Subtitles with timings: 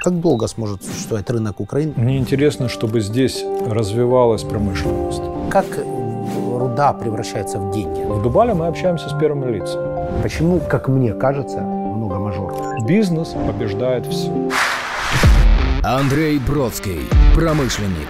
[0.00, 1.92] Как долго сможет существовать рынок Украины?
[1.94, 5.20] Мне интересно, чтобы здесь развивалась промышленность.
[5.50, 8.00] Как руда превращается в деньги?
[8.00, 10.22] В Дубале мы общаемся с первыми лицами.
[10.22, 12.58] Почему, как мне кажется, много мажоров?
[12.86, 14.32] Бизнес побеждает все.
[15.82, 17.02] Андрей Бродский.
[17.34, 18.08] Промышленник.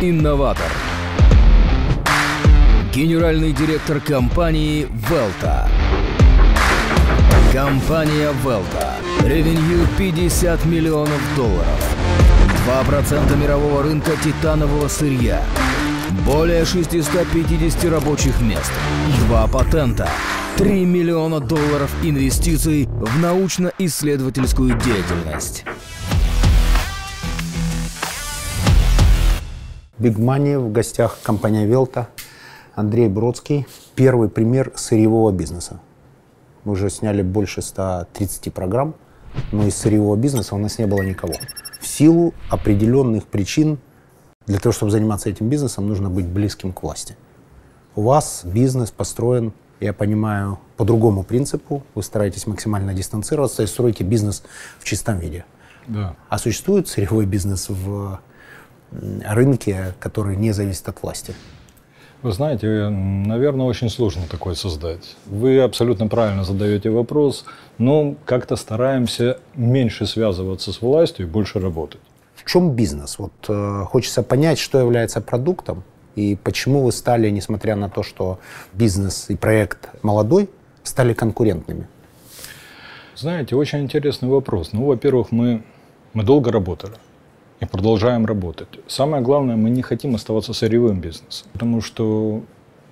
[0.00, 0.70] Инноватор.
[2.94, 5.68] Генеральный директор компании «Велта».
[7.52, 8.87] Компания «Велта».
[9.24, 11.96] Ревенью 50 миллионов долларов.
[12.66, 15.42] 2% мирового рынка титанового сырья.
[16.24, 18.72] Более 650 рабочих мест.
[19.26, 20.08] Два патента.
[20.56, 25.64] 3 миллиона долларов инвестиций в научно-исследовательскую деятельность.
[29.98, 32.08] Big Money в гостях компания Велта.
[32.74, 33.66] Андрей Бродский.
[33.94, 35.80] Первый пример сырьевого бизнеса.
[36.64, 38.94] Мы уже сняли больше 130 программ,
[39.52, 41.34] но из сырьевого бизнеса у нас не было никого.
[41.80, 43.78] В силу определенных причин
[44.46, 47.16] для того, чтобы заниматься этим бизнесом, нужно быть близким к власти.
[47.94, 51.82] У вас бизнес построен, я понимаю, по другому принципу.
[51.94, 54.42] Вы стараетесь максимально дистанцироваться и строите бизнес
[54.78, 55.44] в чистом виде.
[55.86, 56.16] Да.
[56.28, 58.20] А существует сырьевой бизнес в
[58.90, 61.34] рынке, который не зависит от власти?
[62.20, 65.16] Вы знаете, наверное, очень сложно такое создать.
[65.26, 67.44] Вы абсолютно правильно задаете вопрос,
[67.78, 72.00] но как-то стараемся меньше связываться с властью и больше работать.
[72.34, 73.20] В чем бизнес?
[73.20, 75.84] Вот э, хочется понять, что является продуктом
[76.16, 78.40] и почему вы стали, несмотря на то, что
[78.72, 80.50] бизнес и проект молодой,
[80.82, 81.86] стали конкурентными.
[83.14, 84.72] Знаете, очень интересный вопрос.
[84.72, 85.62] Ну, во-первых, мы,
[86.14, 86.94] мы долго работали
[87.60, 88.68] и продолжаем работать.
[88.86, 92.42] Самое главное, мы не хотим оставаться сырьевым бизнесом, потому что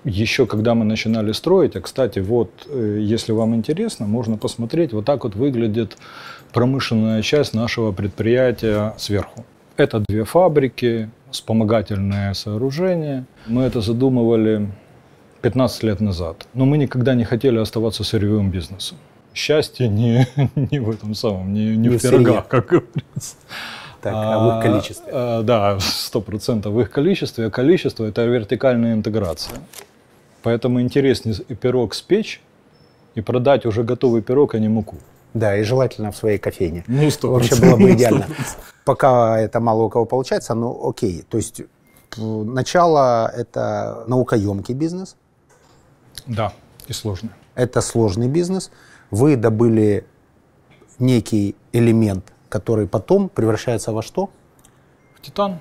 [0.05, 5.05] еще когда мы начинали строить, а, кстати, вот, э, если вам интересно, можно посмотреть, вот
[5.05, 5.99] так вот выглядит
[6.53, 9.45] промышленная часть нашего предприятия сверху.
[9.77, 13.27] Это две фабрики, вспомогательное сооружение.
[13.47, 14.69] Мы это задумывали
[15.43, 16.47] 15 лет назад.
[16.55, 18.97] Но мы никогда не хотели оставаться сырьевым бизнесом.
[19.35, 23.37] Счастье не, не в этом самом, не, не, не в пирогах, как говорится.
[24.07, 25.13] Так, а, в их количестве.
[25.13, 27.47] А, да, сто процентов в их количестве.
[27.47, 29.59] А количество– это вертикальная интеграция.
[30.43, 32.41] Поэтому интереснее пирог спечь
[33.17, 34.97] и продать уже готовый пирог, а не муку.
[35.35, 36.85] Да, и желательно в своей кофейне.
[36.87, 37.29] Ну, 100%.
[37.29, 38.27] Вообще было бы идеально.
[38.85, 41.25] Пока это мало у кого получается, ну окей.
[41.29, 41.63] То есть
[42.17, 45.17] начало– это наукоемкий бизнес.
[46.27, 46.53] Да,
[46.87, 47.31] и сложный.
[47.57, 48.71] Это сложный бизнес.
[49.11, 50.07] Вы добыли
[51.01, 54.31] некий элемент который потом превращается во что?
[55.15, 55.59] В титан.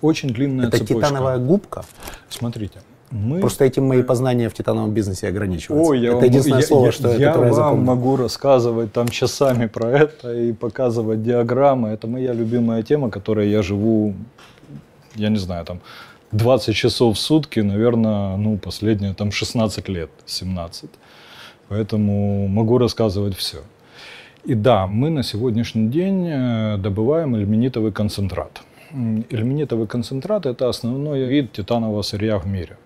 [0.00, 0.94] Очень длинная Это цепочка.
[0.94, 1.84] титановая губка?
[2.28, 2.80] Смотрите.
[3.12, 3.40] Мы...
[3.40, 5.90] Просто этим мои познания в титановом бизнесе ограничиваются.
[5.90, 8.92] Ой, я это вам, единственное я, слово, я, что, я которое вам я могу рассказывать
[8.92, 11.90] там часами про это и показывать диаграммы.
[11.90, 14.14] Это моя любимая тема, которой я живу,
[15.14, 15.80] я не знаю, там
[16.32, 20.90] 20 часов в сутки, наверное, ну, последние там 16 лет, 17.
[21.68, 23.58] Поэтому могу рассказывать все.
[24.44, 28.62] И да, мы на сегодняшний день э, добываем ильменитовый концентрат.
[29.30, 32.76] Ильменитовый концентрат– это основной вид титанового сырья в мире.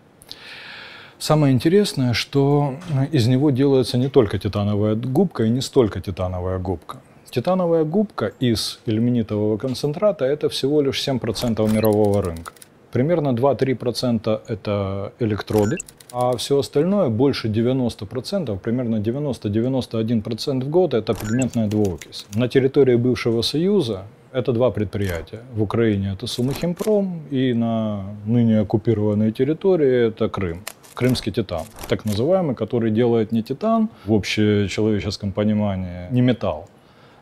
[1.19, 2.75] Самое интересное, что
[3.11, 6.99] из него делается не только титановая губка и не столько титановая губка.
[7.31, 12.53] Титановая губка из ильменитового концентрата– это всего лишь 7% мирового рынка.
[12.93, 15.79] Примерно 2-3% это электроды,
[16.19, 22.25] а все остальное, больше 90%, примерно 90-91% в год, это пигментная двуокись.
[22.35, 25.41] На территории бывшего Союза это два предприятия.
[25.53, 30.63] В Украине это Сумахимпром, и на ныне оккупированной территории это Крым.
[30.95, 36.71] Крымский титан, так называемый, который делает не титан в общечеловеческом понимании, не металл,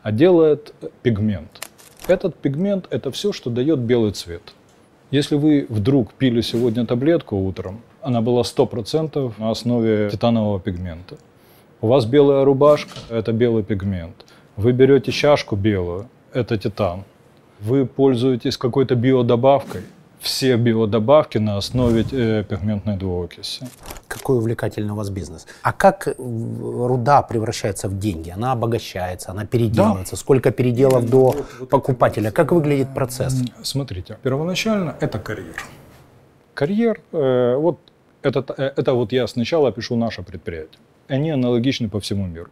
[0.03, 1.67] а делает пигмент.
[2.07, 4.53] Этот пигмент– это все, что дает белый цвет.
[5.11, 11.17] Если вы вдруг пили сегодня таблетку утром, она была 100% на основе титанового пигмента.
[11.81, 14.25] У вас белая рубашка– это белый пигмент.
[14.55, 17.03] Вы берете чашку белую– это титан.
[17.59, 19.81] Вы пользуетесь какой-то биодобавкой–
[20.19, 23.67] все биодобавки на основе э, пигментной двуокиси.
[24.07, 25.45] Какой увлекательный у вас бизнес.
[25.61, 28.31] А как руда превращается в деньги?
[28.31, 30.15] Она обогащается, она переделывается.
[30.15, 30.17] Да.
[30.17, 32.31] Сколько переделов до вот, вот покупателя?
[32.31, 33.35] Как выглядит процесс?
[33.61, 35.63] Смотрите, первоначально это карьер.
[36.55, 37.79] Карьер, э, вот
[38.25, 40.79] это, э, это вот я сначала пишу наше предприятие.
[41.07, 42.49] Они аналогичны по всему миру.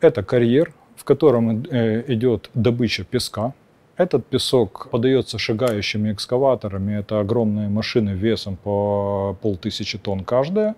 [0.00, 3.52] Это карьер, в котором э, идет добыча песка,
[3.96, 6.98] этот песок подается шагающими экскаваторами.
[6.98, 10.74] Это огромные машины весом по полтысячи тонн каждая.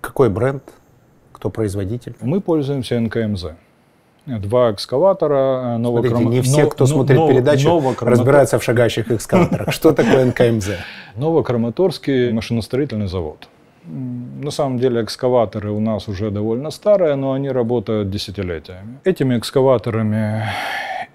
[0.00, 0.64] Какой бренд?
[1.32, 2.16] Кто производитель?
[2.20, 3.44] Мы пользуемся НКМЗ.
[4.26, 8.62] Два экскаватора, э, Смотрите, новокрома- не все, кто но- смотрит но- передачу, новокромато- разбираются в
[8.62, 9.72] шагающих экскаваторах.
[9.72, 10.70] Что такое НКМЗ?
[11.16, 13.48] Новокраматорский машиностроительный завод.
[13.84, 18.98] На самом деле экскаваторы у нас уже довольно старые, но они работают десятилетиями.
[19.04, 20.44] Этими экскаваторами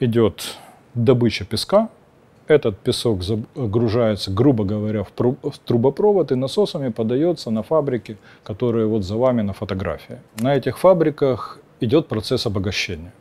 [0.01, 0.57] идет
[0.93, 1.87] добыча песка.
[2.47, 9.15] Этот песок загружается, грубо говоря, в трубопровод и насосами подается на фабрики, которые вот за
[9.17, 10.17] вами на фотографии.
[10.39, 13.11] На этих фабриках идет процесс обогащения.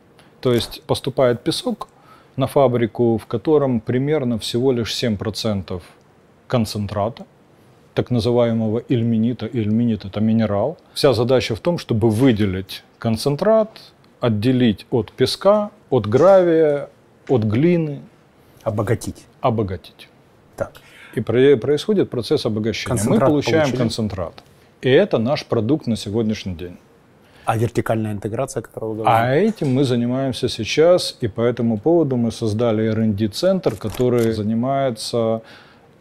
[0.41, 1.87] То есть поступает песок
[2.35, 5.81] на фабрику, в котором примерно всего лишь 7%
[6.47, 7.25] концентрата,
[7.93, 9.45] так называемого ильменита.
[9.47, 10.77] Ильменит– это минерал.
[10.93, 13.69] Вся задача в том, чтобы выделить концентрат,
[14.19, 16.89] отделить от песка, от гравия,
[17.27, 18.01] от глины,
[18.63, 19.25] Обогатить.
[19.41, 20.09] обогатить.
[20.55, 20.73] Так.
[21.15, 22.93] И про- происходит процесс обогащения.
[22.93, 23.77] Мы Концентрат получаем получили.
[23.77, 24.43] концентрат.
[24.81, 26.77] И это наш продукт на сегодняшний день.
[27.47, 29.47] А вертикальная интеграция, о которой вы А говорили?
[29.47, 35.41] этим мы занимаемся сейчас, и по этому поводу мы создали R&D-центр, который занимается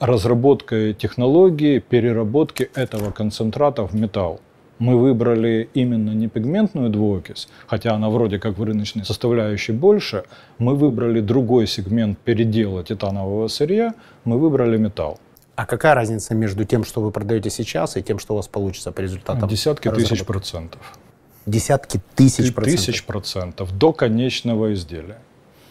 [0.01, 4.41] разработкой технологии переработки этого концентрата в металл.
[4.81, 10.25] Мы выбрали именно не пигментную двуокись, хотя она вроде как в рыночной составляющей больше.
[10.59, 13.95] Мы выбрали другой сегмент передела титанового сырья,
[14.25, 15.21] мы выбрали металл.
[15.55, 18.91] А какая разница между тем, что вы продаете сейчас, и тем, что у вас получится
[18.91, 19.49] по результатам?
[19.49, 20.81] Десятки тысяч процентов.
[21.47, 22.85] Десятки тысяч процентов.
[22.85, 25.19] Тысяч процентов до конечного изделия.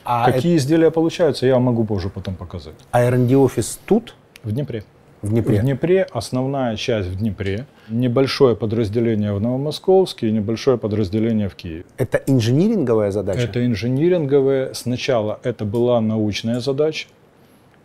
[0.06, 2.76] А, Какие изделия получаются, я могу позже потом показать.
[2.76, 4.84] это- а R&D офис тут, В Днепре.
[5.22, 5.60] в Днепре?
[5.60, 11.84] В Днепре основная часть в Днепре, небольшое подразделение в Новомосковске и небольшое подразделение в Киеве.
[11.98, 13.42] Это инжиниринговая задача?
[13.42, 14.74] Это инжиниринговые.
[14.76, 17.08] Сначала это была научная задача,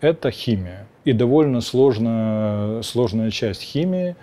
[0.01, 0.87] это химия.
[1.05, 4.15] И довольно сложная, сложная часть химии.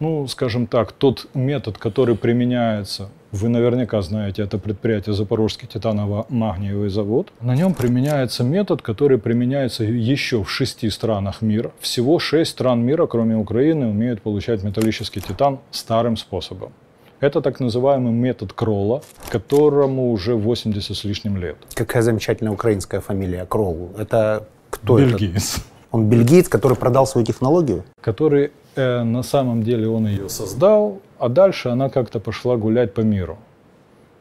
[0.00, 7.30] Ну, скажем так, тот метод, который применяется, вы наверняка знаете, это предприятие Запорожский титаново-магниевый завод.
[7.42, 11.70] На нем применяется метод, который применяется еще в шести странах мира.
[11.80, 16.72] Всего шесть стран мира, кроме Украины, умеют получать металлический титан старым способом.
[17.20, 21.58] Это так называемый метод Кролла, которому уже 80 с лишним лет.
[21.74, 23.90] Какая замечательная украинская фамилия Кролл.
[23.98, 25.10] Это кто это?
[25.10, 25.58] Бельгиец.
[25.90, 27.84] Он бельгиец, который продал свою технологию?
[28.00, 33.38] Который на самом деле он ее создал, а дальше она как-то пошла гулять по миру.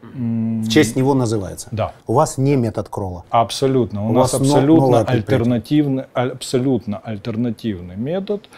[0.02, 1.68] В честь него называется.
[1.72, 1.92] Да.
[2.08, 3.26] У вас не метод Кролла.
[3.30, 4.06] Абсолютно.
[4.08, 8.50] У, У нас абсолютно альтернативный, аль- абсолютно альтернативный метод,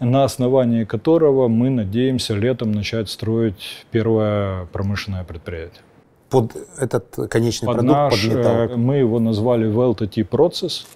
[0.00, 5.82] на основании которого мы надеемся летом начать строить первое промышленное предприятие.
[6.30, 8.54] Под этот конечный Под продукт, наш, под металл.
[8.56, 10.86] э, мы его назвали VLTT процесс.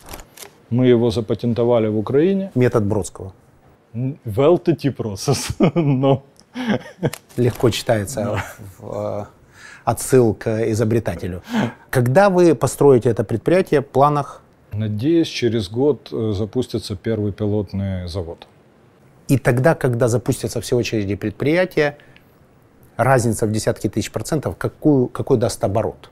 [0.70, 2.50] Мы его запатентовали в Украине.
[2.54, 3.32] Метод Бродского.
[3.94, 5.48] Н- VLTT процесс.
[5.74, 6.24] Но
[7.36, 8.42] Легко читается
[8.78, 9.28] в,
[9.84, 11.42] отсыл к изобретателю.
[11.90, 14.42] Когда вы построите это предприятие, в планах,
[14.72, 18.46] надеюсь, через год э, запустится первый пилотный завод.
[19.28, 21.96] и тогда, когда запустятся все очереди предприятия,
[22.96, 26.10] разница в десятки тысяч процентов, какую, какой даст оборот?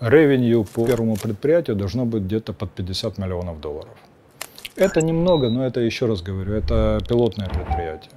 [0.00, 3.94] Ревенью по первому предприятию должно быть где-то под 50 миллионов долларов.
[4.76, 8.12] Это немного, но это, еще раз говорю, это пилотное предприятие.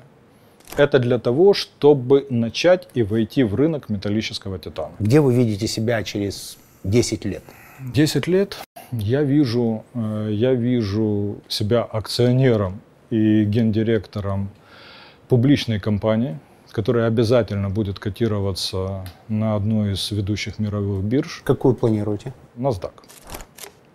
[0.77, 4.91] Это для того, чтобы начать и войти в рынок металлического титана.
[4.99, 7.43] Где вы видите себя через 10 лет?
[7.79, 8.57] 10 лет
[8.91, 14.49] я вижу, э, я вижу себя акционером и гендиректором
[15.27, 16.39] публичной компании,
[16.71, 22.33] которая обязательно будет котироваться на одной из ведущих мировых бирж, Какую планируете?
[22.57, 22.91] NASDAQ.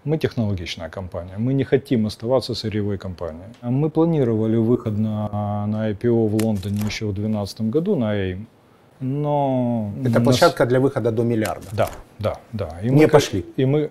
[0.04, 3.50] Мы технологичная компания, мы не хотим оставаться сырьевой компанией.
[3.62, 8.46] Мы планировали выход на, на IPO в Лондоне еще в 2012 году на AIM,
[9.00, 9.92] но...
[10.00, 11.66] Это нас- площадка для выхода до миллиарда.
[11.72, 12.68] Да, да, да.
[12.82, 13.44] И Не мы, пошли.
[13.56, 13.90] И мы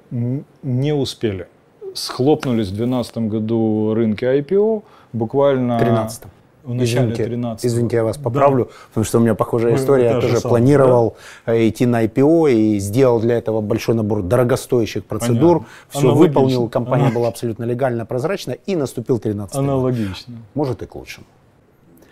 [0.64, 1.48] не успели.
[1.94, 5.78] Схлопнулись в 2012 году рынки IPO буквально...
[5.78, 6.24] В 13
[6.70, 10.10] В начале Извините, 13 извините, я вас поправлю, потому что у меня похожая история.
[10.10, 11.16] та Я же тоже самая, планировал
[11.48, 15.58] э, идти на IPO и сделал для этого большой набор дорогостоящих процедур.
[15.58, 15.68] Понятно.
[15.90, 16.28] Все Аналогично.
[16.28, 17.16] выполнил, компания Ага.
[17.16, 19.64] была абсолютно легально, прозрачна, и наступил 13 год.
[19.64, 20.36] Аналогично.
[20.54, 21.26] Может и к лучшему.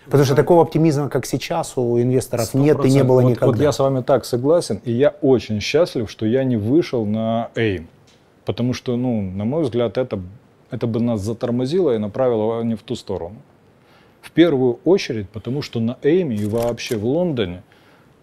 [0.05, 3.03] Потому что такого оптимизма, как сейчас, у инвесторов нет и не 100%.
[3.03, 3.45] было вот, никогда.
[3.45, 7.49] Вот я с вами так согласен, и я очень счастлив, что я не вышел на
[7.53, 7.85] AIM.
[8.43, 10.19] Потому что, ну, на мой взгляд, это,
[10.71, 13.35] это бы нас затормозило и направило не в ту сторону.
[14.21, 17.63] В первую очередь, потому что на AIM и вообще в Лондоне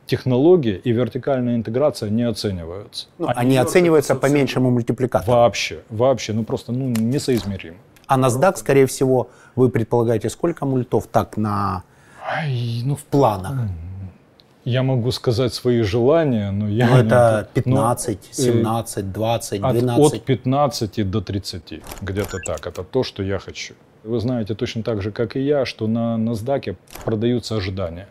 [0.06, 3.06] технология и вертикальная интеграция не оцениваются.
[3.18, 5.32] Ну, они оцениваются по меньшему мультипликатору.
[5.32, 7.76] Вообще, вообще, ну просто ну, несоизмеримо.
[8.06, 11.84] А NASDAQ, скорее всего, вы предполагаете, сколько мультов так на
[12.26, 13.68] Ай, ну, планах?
[14.64, 16.88] Я могу сказать свои желания, но я...
[16.88, 20.14] Ну, это ну, 15, 17, 20, от, 12.
[20.14, 22.66] от 15 до 30, где-то так.
[22.66, 23.74] Это то, что я хочу.
[24.04, 28.06] Вы знаете точно так же, как и я, что на NASDAQ продаются ожидания.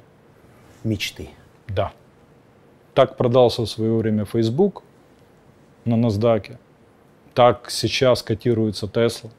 [0.83, 1.29] мечты.
[1.67, 1.91] Да.
[2.95, 4.83] Так продался в свое время Facebook
[5.85, 6.57] на NASDAQ.
[7.35, 9.29] Так сейчас котируется Tesla.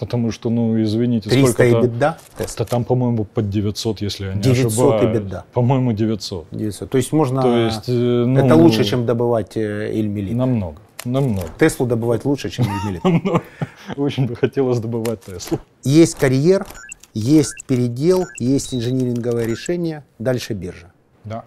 [0.00, 2.18] Потому что, ну, извините, 300 сколько и беда.
[2.58, 5.18] Да там, по-моему, под 900, если я не 900 и ошибаюсь.
[5.18, 5.44] беда.
[5.52, 6.46] По-моему, 900.
[6.50, 6.90] 900.
[6.90, 7.42] То есть можно...
[7.42, 10.34] То есть, э, ну, это лучше, чем добывать э, Ильмелит.
[10.34, 11.48] Намного, намного.
[11.58, 13.42] Теслу добывать лучше, чем Ильмелит.
[13.96, 15.60] Очень бы хотелось добывать Теслу.
[15.84, 16.66] Есть карьер,
[17.14, 20.92] есть передел, есть инжиниринговое решение, дальше биржа.
[21.24, 21.44] Да.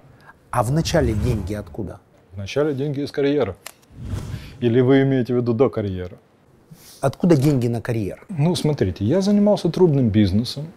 [0.52, 2.00] А в начале деньги откуда?
[2.34, 3.56] Вначале деньги из карьеры.
[4.60, 6.18] Или вы имеете в виду до карьеры?
[7.02, 8.26] Откуда деньги на карьер?
[8.30, 10.68] Ну, смотрите, я занимался трубным бизнесом,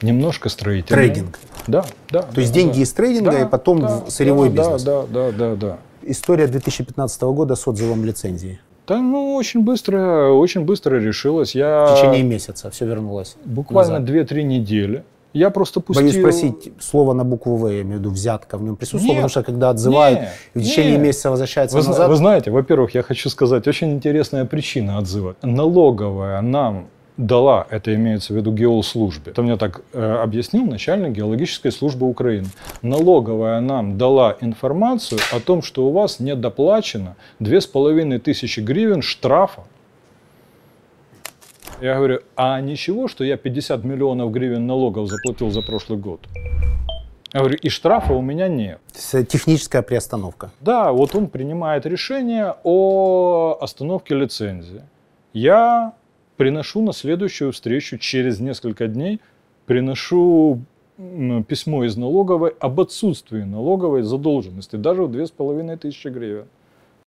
[0.00, 1.02] немножко строительным.
[1.02, 1.38] Трейдинг.
[1.66, 2.22] Да, да.
[2.22, 2.82] То есть да, деньги да.
[2.82, 4.82] из трейдинга Да, и потом да, в сырьевой да, бизнес.
[4.82, 5.78] Да, да, да, да.
[6.04, 8.60] История 2015 года с отзывом лицензии.
[8.86, 11.54] Да, ну, очень быстро, очень быстро решилось.
[11.54, 13.36] Я В течение месяца все вернулось.
[13.44, 14.14] буквально назад.
[14.14, 15.04] 2-3 недели.
[15.32, 16.04] Я просто пустил...
[16.04, 19.22] Боюсь спросить, слово на букву В, я имею в виду взятка в нем присутствовала, Нет,
[19.22, 21.00] потому что когда отзывают нет, в течение нет.
[21.00, 25.36] месяца возвращается Вы, назад, вы знаете, во-первых, я хочу сказать, очень интересная причина отзыва.
[25.42, 31.70] Налоговая нам дала, это имеется в виду геослужбе, это мне так э, объяснил начальник геологической
[31.72, 32.46] службы Украины.
[32.82, 39.64] Налоговая нам дала информацию о том, что у вас недоплачено 2500 гривен штрафа.
[41.80, 46.20] Я говорю, а ничего, что я 50 миллионов гривен налогов заплатил за прошлый год?
[47.34, 48.78] Я говорю, и штрафа у меня нет.
[48.92, 50.50] с- техническая приостановка.
[50.60, 54.82] Да, вот он принимает решение о остановке лицензии.
[55.32, 55.92] Я
[56.42, 59.20] приношу на следующую встречу через несколько дней,
[59.66, 60.58] приношу
[61.46, 66.46] письмо из налоговой об отсутствии налоговой задолженности, даже в 2500 гривен.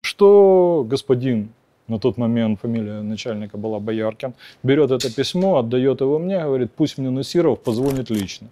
[0.01, 1.50] Что господин,
[1.88, 4.33] на тот момент фамилия начальника была Бояркин,
[4.63, 8.48] берет это письмо, отдает его мне, говорит, пусть мне Насиров позвонит лично.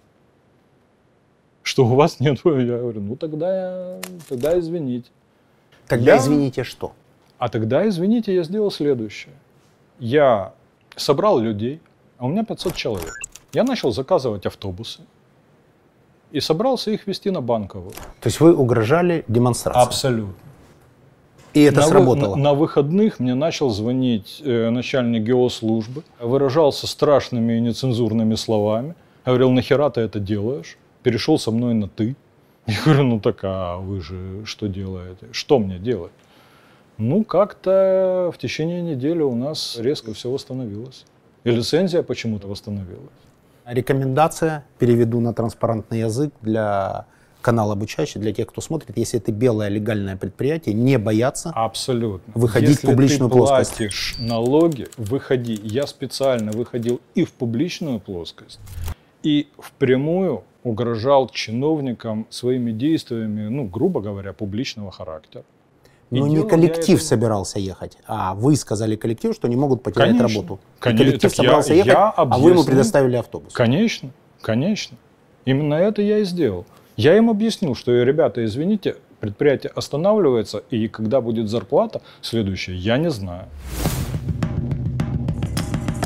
[1.64, 2.38] Что у вас нет?
[2.44, 5.10] Я говорю, ну тогда, я- тогда извините.
[5.88, 6.92] Тогда, Я- извините, что?
[7.38, 9.34] А тогда, извините, я сделал следующее.
[10.00, 10.52] Я
[10.98, 11.80] собрал людей,
[12.18, 13.14] а у меня 500 человек.
[13.52, 15.00] Я начал заказывать автобусы
[16.30, 17.92] и собрался их вести на банковую.
[18.20, 19.86] То есть вы угрожали демонстрацией.
[19.86, 20.34] Абсолютно.
[21.54, 22.36] И это на, вы- сработало.
[22.36, 28.94] на- на выходных мне начал звонить э, начальник геослужбы, выражался страшными и нецензурными словами.
[29.24, 30.76] Говорил, нахера ты это делаешь?
[31.02, 32.16] Перешел со мной на ты.
[32.66, 35.26] Я говорю, ну так, а вы же что делаете?
[35.32, 36.12] Что мне делать?
[36.98, 41.04] Ну, как-то в течение недели у нас резко все восстановилось.
[41.44, 43.08] И лицензия почему-то восстановилась.
[43.64, 47.06] Рекомендация, переведу на транспарантный язык для
[47.40, 48.96] канала обучающий, для тех, кто смотрит.
[48.96, 51.52] Если это белое легальное предприятие, не бояться.
[51.54, 52.32] Абсолютно.
[52.34, 53.76] Выходить Если в публичную ты плоскость.
[53.76, 55.58] платишь налоги, выходи.
[55.62, 58.58] Я специально выходил и в публичную плоскость,
[59.22, 65.44] и впрямую угрожал чиновникам своими действиями, ну, грубо говоря, публичного характера.
[66.10, 69.56] И Но не делал я коллектив это- собирался ехать, а вы сказали коллективу, что не
[69.56, 70.28] могут потерять Конечно.
[70.28, 70.54] работу.
[70.78, 71.04] И Конечно.
[71.04, 72.64] коллектив Так я- собрался ехать, я а вы ему объяснил.
[72.64, 73.52] предоставили автобус.
[73.52, 74.10] Конечно,
[74.40, 74.96] конечно.
[75.44, 76.64] Именно это я и сделал.
[76.96, 83.10] Я им объяснил, что, ребята, извините, предприятие останавливается, и когда будет зарплата следующая, я не
[83.10, 83.44] знаю.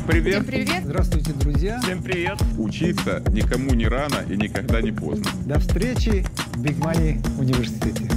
[0.05, 0.33] Привет.
[0.43, 0.83] Всем привет!
[0.83, 1.79] Здравствуйте, друзья.
[1.81, 2.37] Всем привет.
[2.57, 5.27] Учиться никому не рано и никогда не поздно.
[5.45, 8.09] До встречи в Big Money университете.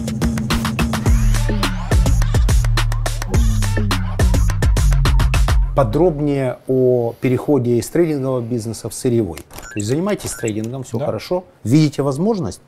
[5.77, 9.41] Подробнее о переходе из трейдингового бизнеса в сырьевой.
[9.41, 11.05] То есть занимайтесь трейдингом, все Да.
[11.05, 11.45] хорошо.
[11.65, 12.63] Видите возможность?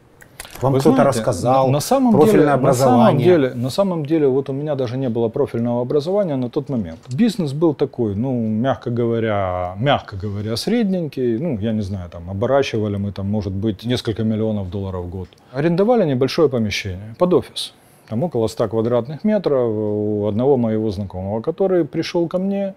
[0.61, 2.99] Вам кто-то рассказал, на, на самом профильное деле, образование.
[3.01, 6.51] На самом, деле, на самом деле, вот у меня даже не было профильного образования на
[6.51, 6.99] тот момент.
[7.09, 11.39] Бизнес был такой, ну, мягко говоря, мягко говоря, средненький.
[11.39, 15.29] Ну, я не знаю, там, оборачивали мы там, может быть, несколько миллионов долларов в год.
[15.53, 17.73] Арендовали небольшое помещение под офис.
[18.09, 22.75] Там около 100 квадратных метров у одного моего знакомого, который пришел ко мне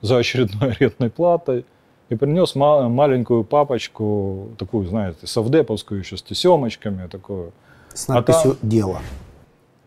[0.00, 1.64] за очередной арендной платой
[2.08, 7.52] и принес ма- маленькую папочку, такую, знаете, совдеповскую еще с тесемочками, такую.
[7.94, 9.00] С надписью А «Дело».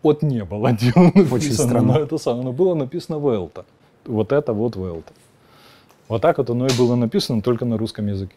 [0.02, 1.94] Вот не было дело написано, странно.
[1.94, 3.66] но это самое, но было написано Велта.
[4.06, 5.14] Вот это вот Велта.
[6.10, 8.36] Вот так вот оно и было написано, только на русском языке.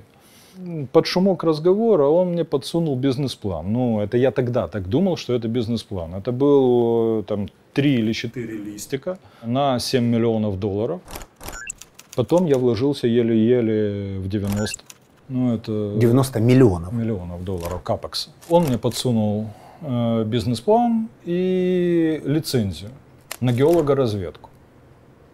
[0.93, 3.71] Под шумок разговора он мне подсунул бизнес-план.
[3.73, 6.15] Ну, это я тогда так думал, что это бизнес-план.
[6.15, 11.01] Это был э, там три или четыре листика на 7 миллионов долларов.
[12.17, 14.83] Потом я вложился еле-еле в 90.
[15.29, 16.93] Ну, это 90 миллионов.
[16.93, 18.31] миллионов долларов капекса.
[18.49, 19.49] Он мне подсунул
[19.83, 22.91] э, бизнес-план и лицензию
[23.41, 24.49] на геологоразведку.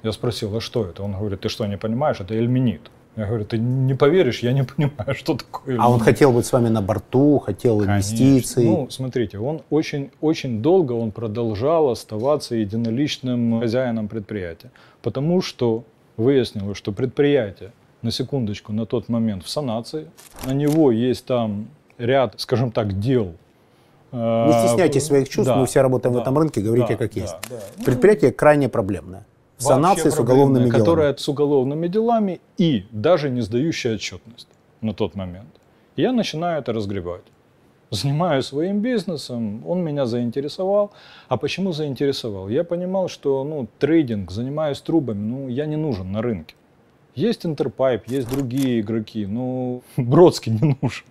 [0.02, 1.04] Я спросил, а что это?
[1.04, 2.80] Он говорит, ты что, не понимаешь, это эльминит.
[3.14, 6.04] Я говорю, ты не поверишь, я не понимаю, что такое А он эльминит».
[6.04, 7.92] хотел быть с вами на борту, хотел Конечно.
[7.92, 8.64] инвестиций.
[8.64, 14.72] Ну, смотрите, он очень, очень долго он продолжал оставаться единоличным хозяином предприятия,
[15.02, 15.84] потому что
[16.16, 20.08] выяснилось, что предприятие, на секундочку, на тот момент в санации,
[20.44, 23.34] на него есть там ряд, скажем так, дел.
[24.12, 27.14] Не стесняйтесь своих чувств, Да, мы все работаем в да, этом рынке, говорите да, как
[27.14, 27.34] да, есть.
[27.48, 27.56] да.
[27.78, 29.24] Ну, Предприятие крайне проблемное.
[29.56, 30.78] В санации с уголовными делами.
[30.78, 34.48] Которая с уголовными делами и даже не сдающая отчетность
[34.80, 35.48] на тот момент.
[35.96, 37.22] И я начинаю это разгребать.
[37.92, 40.92] Занимаюсь своим бизнесом, он меня заинтересовал.
[41.28, 42.48] А почему заинтересовал?
[42.48, 46.54] Я понимал, что ну, трейдинг, занимаюсь трубами, ну, я не нужен на рынке.
[47.14, 51.04] Есть Интерпайп, есть другие игроки, но Бродский не нужен.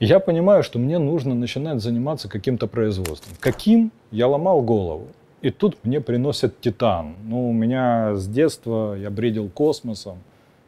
[0.00, 3.34] Я понимаю, что мне нужно начинать заниматься каким-то производством.
[3.40, 3.90] Каким?
[4.10, 5.06] Я ломал голову.
[5.40, 7.14] И тут мне приносят титан.
[7.24, 10.18] Ну, у меня с детства я бредил космосом,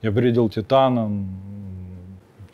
[0.00, 1.28] я бредил титаном,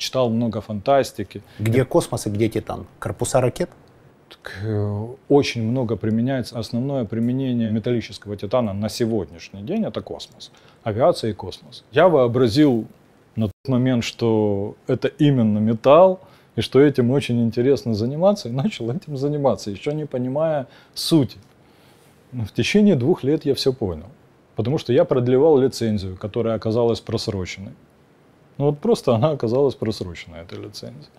[0.03, 1.43] читал много фантастики.
[1.59, 2.87] Где космос и где Титан?
[2.99, 3.71] Корпуса ракет?
[4.29, 6.59] Так, э, очень много применяется.
[6.59, 10.51] Основное применение металлического титана на сегодняшний день это космос.
[10.83, 11.85] Авиация и космос.
[11.93, 12.87] Я вообразил
[13.37, 16.21] на тот момент, что это именно металл,
[16.57, 21.39] и что этим очень интересно заниматься, и начал этим заниматься, еще не понимая сути.
[22.33, 24.09] Но в течение двух лет я все понял.
[24.57, 27.73] Потому что я продлевал лицензию, которая оказалась просроченной.
[28.59, 31.11] Ну вот просто она оказалась просроченной, эта лицензия.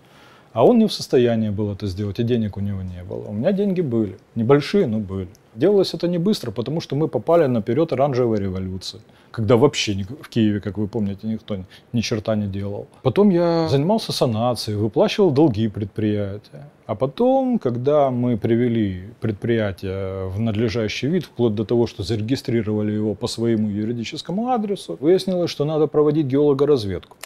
[0.54, 3.28] А он не в состоянии был это сделать, и денег у него не было.
[3.28, 4.16] У меня деньги были.
[4.36, 5.28] Небольшие, но были.
[5.56, 9.00] Делалось это не быстро, потому что мы попали на период оранжевой революции,
[9.32, 12.86] когда вообще в Киеве, как вы помните, никто ни, ни черта не делал.
[13.02, 16.68] Потом я занимался санацией, выплачивал долги предприятия.
[16.86, 23.14] А потом, когда мы привели предприятие в надлежащий вид, вплоть до того, что зарегистрировали его
[23.14, 27.16] по своему юридическому адресу, выяснилось, что надо проводить геологоразведку.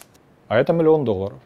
[0.47, 1.39] А это миллион долларов.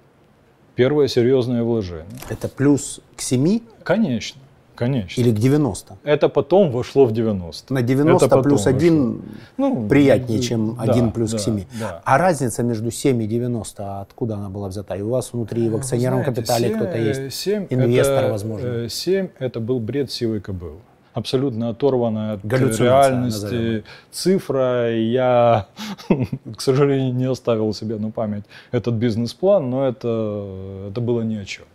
[0.75, 2.05] Первое серьезное вложение.
[2.29, 4.41] Это плюс к 7 Конечно,
[4.75, 5.19] конечно.
[5.21, 5.97] или к 90?
[6.03, 7.73] Это потом вошло в 90.
[7.73, 9.21] На 90 Это плюс 1 вошло.
[9.57, 11.63] Ну, приятнее, чем да, 1 плюс да, к 7.
[11.79, 12.01] да.
[12.03, 14.95] А разница между 7 и 90, откуда она была взята?
[14.95, 17.19] И у вас внутри в акционерном знаете, капитале кто-то есть?
[17.19, 18.67] э, семь инвестор, это, возможно.
[18.67, 20.79] э, Семь это был бред сивой кобылы.
[21.13, 23.83] Абсолютно оторванная от реальности назовем.
[24.11, 24.95] цифра.
[24.97, 25.67] Я,
[26.57, 31.45] к сожалению, не оставил себе на память этот бизнес-план, но это, это было ни о
[31.45, 31.65] чем.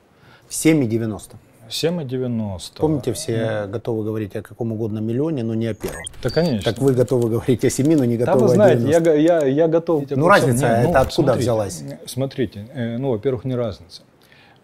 [0.48, 1.37] 7 и 90.
[1.68, 2.61] 7,90.
[2.78, 6.02] Помните, все готовы говорить о каком угодно миллионе, но не о первом.
[6.22, 6.72] Да, конечно.
[6.72, 9.14] Так вы готовы говорить о 7, но не Да, готовы вы о знаете, 90.
[9.14, 10.04] я, я, я готов...
[10.11, 11.83] Ну, разница, это откуда взялась?
[12.07, 14.02] Смотрите, э, ну, во-первых, не разница.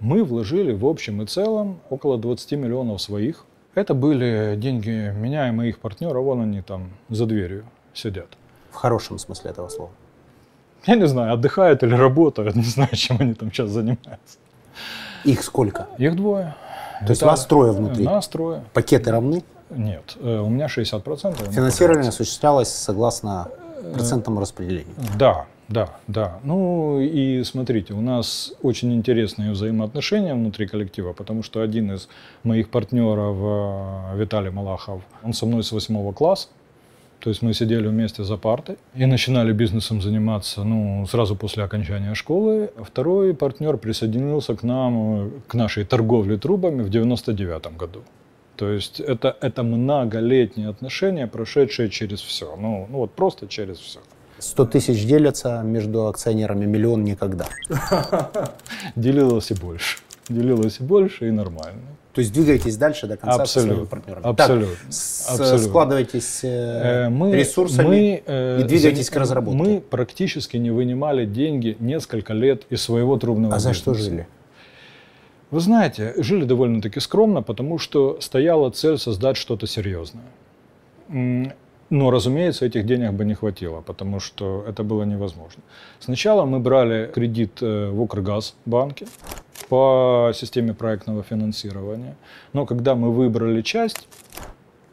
[0.01, 3.45] Мы вложили в общем и целом около 20 миллионов своих.
[3.75, 8.29] Это были деньги меня и моих партнеров, вон они там за дверью сидят.
[8.71, 9.90] В хорошем смысле этого слова.
[10.87, 14.38] Я не знаю, отдыхают или работают, не знаю, чем они там сейчас занимаются.
[15.25, 15.88] Их сколько?
[15.99, 16.55] Их двое.
[17.01, 18.05] То есть вас трое внутри?
[18.05, 18.63] Нас трое.
[18.73, 19.43] Пакеты равны?
[19.71, 21.43] Нет, э, у меня 60%.
[21.43, 22.09] у них Финансирование 20%.
[22.09, 23.49] осуществлялось согласно
[23.93, 24.95] процентному распределению.
[25.19, 26.39] Да, да, да.
[26.45, 32.09] Ну и смотрите, у нас очень интересные взаимоотношения внутри коллектива, потому что один из
[32.43, 36.49] моих партнеров, э, Виталий Малахов, он со мной с восьмого класса.
[37.25, 42.15] То есть мы сидели вместе за партой и начинали бизнесом заниматься ну, сразу после окончания
[42.15, 42.71] школы.
[42.77, 48.03] Второй партнер присоединился к нам, к нашей торговле трубами в 99 году.
[48.57, 52.57] То есть это, это многолетние отношения, прошедшие через все.
[52.57, 54.01] Ну, ну вот просто через все.
[54.39, 57.47] 100 тысяч делятся между акционерами, миллион никогда.
[58.97, 60.01] Делилось и больше.
[60.29, 61.94] Делилось и больше, и нормально.
[62.14, 63.90] То есть двигаетесь дальше до конца со своими Абсолютно.
[63.90, 64.27] партнерами.
[64.27, 64.66] Абсолютно.
[64.77, 65.59] Так, Абсолютно.
[65.59, 69.59] складываетесь Э, э, Мы, ресурсами мы, э, и двигаетесь за- к разработке.
[69.61, 73.83] Мы практически не вынимали деньги несколько лет из своего трубного а за бизнеса.
[73.83, 74.27] что жили?
[75.50, 80.24] Вы знаете, жили довольно-таки скромно, потому что стояла цель создать что-то серьезное.
[81.95, 85.63] Но, разумеется, этих денег бы не хватило, потому что это было невозможно.
[86.01, 89.07] Сначала мы брали кредит э, в Укргаз банке
[89.69, 92.17] по системе проектного финансирования.
[92.53, 94.09] Но когда мы выбрали часть,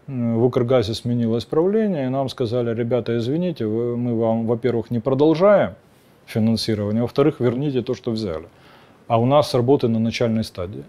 [0.08, 5.74] м, в Укргазе сменилось правление, и нам сказали, ребята, извините, мы вам, во-первых, не продолжаем
[6.28, 8.48] финансирование, во-вторых, верните то, что взяли.
[9.08, 10.84] А у нас работы на начальной стадии.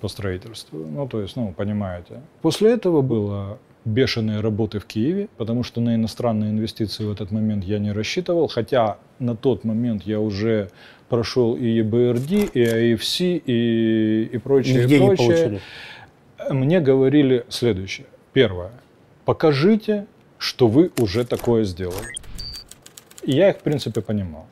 [0.00, 0.78] По строительству.
[0.78, 2.20] Ну, то есть, ну, понимаете.
[2.42, 7.64] После этого было бешеные работы в Киеве, потому что на иностранные инвестиции в этот момент
[7.64, 10.70] я не рассчитывал, хотя на тот момент я уже
[11.08, 15.26] прошел и EBRD, и IFC, и, и прочее, Нигде и не прочее.
[15.26, 15.60] получили.
[16.50, 18.06] Мне говорили следующее.
[18.32, 18.72] Первое.
[19.24, 20.06] Покажите,
[20.38, 22.08] что вы уже такое сделали.
[23.22, 24.46] И я их, в принципе, понимал.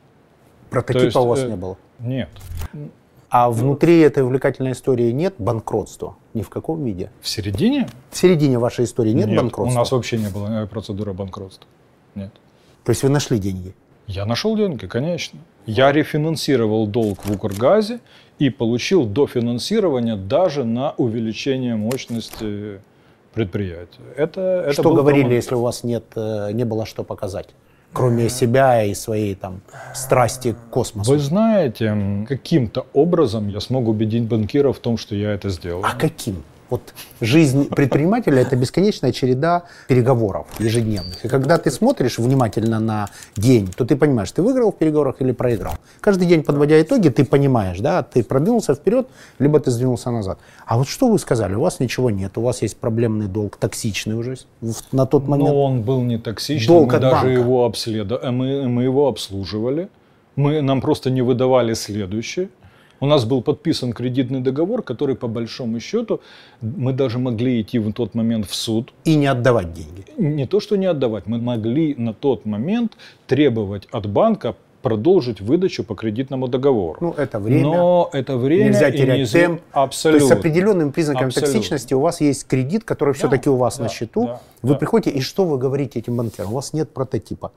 [0.71, 1.77] Прототипа есть, у вас э, не было.
[1.99, 2.31] Нет.
[3.33, 6.17] А внутри этой увлекательной истории нет банкротства?
[6.35, 7.11] Ни в каком виде?
[7.23, 7.89] В середине?
[8.11, 9.75] В середине вашей истории нет, банкротства?
[9.75, 11.67] У нас вообще не было э, процедуры банкротства.
[12.15, 12.31] Нет.
[12.85, 13.75] То есть вы нашли деньги?
[14.07, 15.39] Я нашел деньги, конечно.
[15.65, 18.01] Я рефинансировал долг в Укргазе
[18.39, 22.83] и получил дофинансирование даже на увеличение мощности
[23.33, 24.03] предприятия.
[24.15, 27.49] Это, это что говорили, промо- если у вас нет, э, не было что показать?
[27.93, 29.61] Кроме себя и своей там
[29.95, 31.11] страсти к космосу.
[31.11, 35.85] Вы знаете, каким-то образом я смог убедить банкира в том, что я это сделал.
[35.85, 36.43] А каким?
[36.73, 41.23] Вот жизнь предпринимателя– это бесконечная череда переговоров ежедневных.
[41.23, 45.33] И когда ты смотришь внимательно на день, то ты понимаешь, ты выиграл в переговорах или
[45.33, 45.75] проиграл.
[46.01, 49.07] Каждый день, подводя итоги, ты понимаешь, да, ты продвинулся вперед,
[49.39, 50.39] либо ты сдвинулся назад.
[50.65, 51.55] А вот что вы сказали?
[51.57, 54.37] У вас ничего нет, у вас есть проблемный долг, токсичный уже
[54.93, 55.51] на тот момент.
[55.51, 57.29] Но он был не токсичный, Долг мы даже банка.
[57.29, 59.91] его обследовали, мы, мы его обслуживали,
[60.37, 62.49] мы, нам просто не выдавали следующее.
[63.03, 66.21] У нас был подписан кредитный договор, который по большому счету
[66.61, 68.93] мы даже могли идти в тот момент в суд.
[69.05, 70.05] И не отдавать деньги.
[70.17, 72.93] Не то, что не отдавать, мы могли на тот момент
[73.27, 76.99] требовать от банка продолжить выдачу по кредитному договору.
[77.01, 77.63] Ну, это время.
[77.65, 79.63] Но это время Нельзя терять неизв- темп.
[79.73, 80.21] Абсолютно.
[80.21, 81.55] То есть с определенными признаками Абсолютно.
[81.55, 84.27] токсичности у вас есть кредит, который все-таки у вас да, на счету.
[84.27, 84.79] да, вы да.
[84.79, 86.53] приходите, и что вы говорите этим банкирам?
[86.53, 87.51] У вас нет прототипа.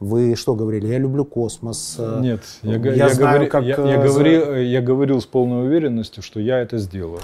[0.00, 0.86] Вы что говорили?
[0.86, 1.96] Я люблю космос.
[1.98, 3.64] э, Нет, я, я я знаю, говори- как...
[3.64, 7.20] я, э, я говорил, я говорил с полной уверенностью, что я это сделаю.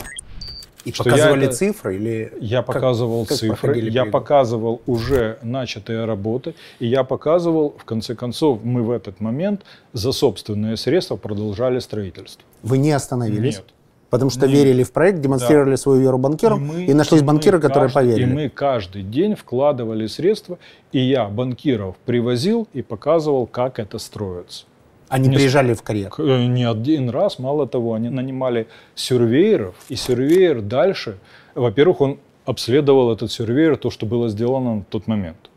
[0.84, 1.96] И что показывали я это- цифры?
[1.96, 7.84] Или Я как- показывал как цифры, я показывал уже начатые работы, и я показывал, в
[7.84, 9.62] конце концов, мы в этот момент
[9.94, 12.42] за собственные средства продолжали строительство.
[12.62, 13.56] Вы не остановились?
[13.56, 13.64] Нет.
[14.10, 14.56] Потому что Нет.
[14.56, 18.30] верили в проект, демонстрировали свою веру банкирам, и, мы- нашлись и банкиры, которые каждый- поверили.
[18.30, 20.58] И мы каждый день вкладывали средства,
[20.92, 24.64] и я банкиров привозил и показывал, как это строится.
[25.08, 26.12] Они не- приезжали в карьер.
[26.18, 31.18] Э, Не один раз, мало того, они нанимали сюрвееров, и сюрвеер дальше,
[31.54, 35.50] во-первых, он обследовал этот сюрвеер, то, что было сделано в тот момент.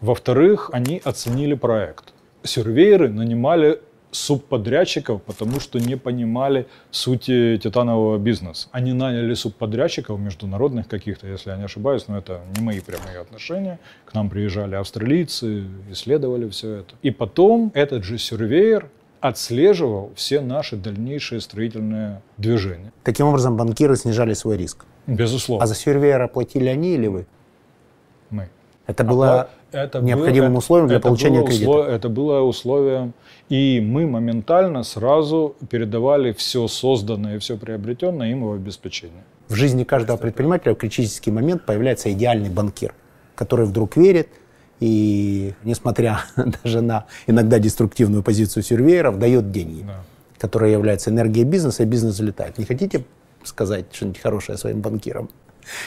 [0.00, 2.12] Во-вторых, они оценили проект.
[2.42, 3.80] Сюрвееры нанимали
[4.16, 8.68] субподрядчиков, потому что не понимали сути титанового бизнеса.
[8.72, 13.78] Они наняли субподрядчиков международных каких-то, если я не ошибаюсь, но это не мои прямые отношения.
[14.04, 16.94] К нам приезжали австралийцы, исследовали все это.
[17.02, 18.88] И потом этот же сюрвеер
[19.20, 22.92] отслеживал все наши дальнейшие строительные движения.
[23.02, 24.84] Таким образом, банкиры снижали свой риск.
[25.06, 27.26] Безусловно, А за сюрвеера платили они или вы?
[28.30, 28.48] мы.
[28.86, 31.70] Это было Это необходимым было- условием для получения было кредита.
[31.70, 33.12] услов- Это было условием.
[33.48, 39.22] И мы моментально сразу передавали все созданное все приобретенное им в обеспечение.
[39.48, 42.94] В жизни каждого предпринимателя в критический момент появляется идеальный банкир,
[43.34, 44.28] который вдруг верит
[44.80, 46.20] и, несмотря
[46.64, 50.00] даже на иногда деструктивную позицию сюрвееров, дает деньги, Да.
[50.38, 52.58] которая является энергией бизнеса, и бизнес взлетает.
[52.58, 53.04] Не хотите
[53.44, 55.28] сказать что-нибудь хорошее своим банкирам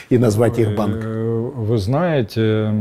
[0.10, 1.04] и назвать их банк?
[1.04, 2.72] Э, Вы знаете,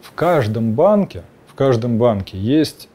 [0.00, 2.88] в каждом банке, в каждом банке есть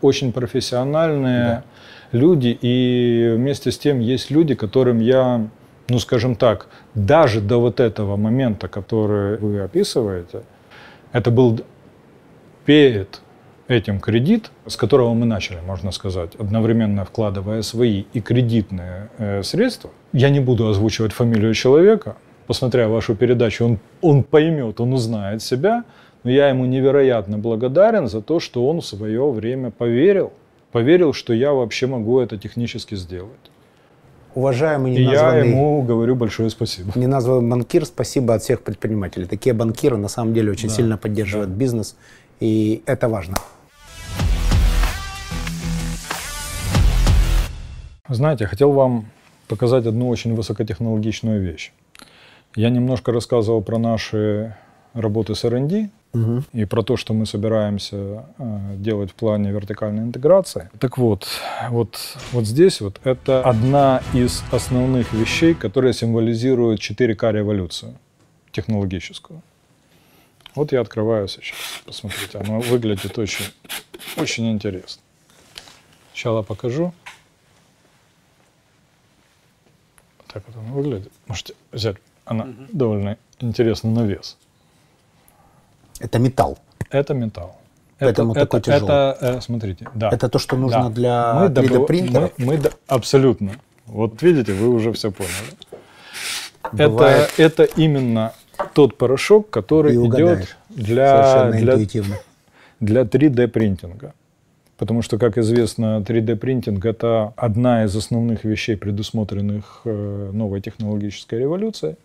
[0.00, 1.64] очень профессиональные
[2.12, 5.46] люди, и вместе с тем есть люди, которым я,
[5.88, 10.42] ну скажем так, даже до вот этого момента, который вы описываете,
[11.12, 11.60] это был
[12.64, 13.20] перед
[13.68, 19.90] этим кредит, с которого мы начали, можно сказать, одновременно вкладывая свои и кредитные э, средства.
[20.12, 22.16] Я не буду озвучивать фамилию человека.
[22.46, 25.84] Посмотря вашу передачу, он, он поймет, он узнает себя.
[26.22, 30.32] Но я ему невероятно благодарен за то, что он в свое время поверил.
[30.72, 33.30] Поверил, что я вообще могу это технически сделать.
[34.34, 36.92] Уважаемый И я неназванный, ему говорю большое спасибо.
[36.94, 39.24] неназванный банкир, спасибо от всех предпринимателей.
[39.26, 41.96] Такие банкиры на самом деле очень Да, сильно поддерживают бизнес,
[42.38, 43.36] и это важно.
[48.08, 49.06] Знаете, хотел вам
[49.48, 51.72] показать одну очень высокотехнологичную вещь.
[52.56, 54.56] Я немножко рассказывал про наши
[54.94, 55.90] работы с R&D
[56.54, 60.70] и про то, что мы собираемся э, делать в плане вертикальной интеграции.
[60.80, 61.28] Так вот,
[61.68, 61.98] вот,
[62.32, 67.98] вот здесь вот это одна из основных вещей, которая символизирует 4К революцию
[68.52, 69.42] технологическую.
[70.54, 71.58] Вот я открываю сейчас.
[71.84, 73.44] Посмотрите, оно выглядит очень,
[74.16, 75.02] очень интересно.
[76.12, 76.94] Сначала покажу.
[80.32, 81.12] так вот она выглядит.
[81.26, 81.96] Можете взять.
[82.26, 84.36] Она довольно интересна на вес.
[86.00, 86.58] Это металл.
[86.90, 87.56] Это металл.
[87.98, 88.84] Поэтому это, такой это, тяжелый.
[88.84, 90.10] это, э, смотрите, да.
[90.10, 90.90] Это то, что нужно Да.
[90.90, 92.32] для Мы добыва- 3D-принтеров?
[92.36, 93.52] Мы, мы до- абсолютно.
[93.86, 95.32] Вот видите, вы уже все поняли.
[96.72, 97.32] Бывает.
[97.38, 98.32] Это, это именно
[98.74, 102.16] тот порошок, который идет для, для, интуитивно.
[102.80, 104.12] для 3D принтинга.
[104.76, 111.38] Потому что, как известно, 3D принтинг это одна из основных вещей, предусмотренных э, новой технологической
[111.38, 111.96] революцией.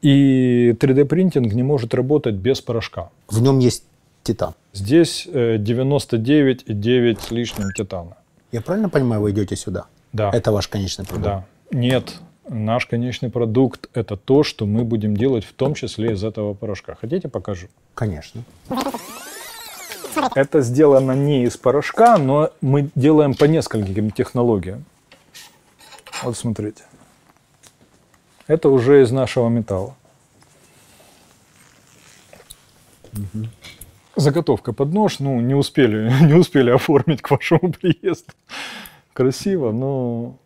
[0.00, 3.10] И 3D принтинг не может работать без порошка.
[3.28, 3.84] В нем есть
[4.22, 4.54] титан.
[4.72, 8.16] Здесь э, 99,9 с лишним титана.
[8.52, 9.86] Я правильно понимаю, вы идете сюда?
[10.12, 10.30] Да.
[10.32, 11.24] Это ваш конечный продукт?
[11.24, 11.44] Да.
[11.72, 12.14] Нет,
[12.48, 16.94] наш конечный продукт это то, что мы будем делать в том числе из этого порошка.
[16.94, 17.66] Хотите, покажу?
[17.94, 18.42] Конечно.
[20.34, 24.84] Это сделано не из порошка, но мы делаем по нескольким технологиям.
[26.22, 26.84] Вот смотрите.
[28.46, 29.94] Это уже из нашего металла.
[34.14, 38.32] Заготовка под нож, ну, не успели, не успели оформить к вашему приезду.
[39.12, 40.36] Красиво, но...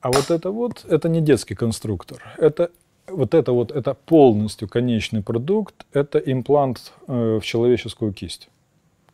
[0.00, 2.22] А вот это вот, это не детский конструктор.
[2.38, 2.70] Это
[3.08, 8.48] вот это вот, это полностью конечный продукт, это имплант э, в человеческую кисть.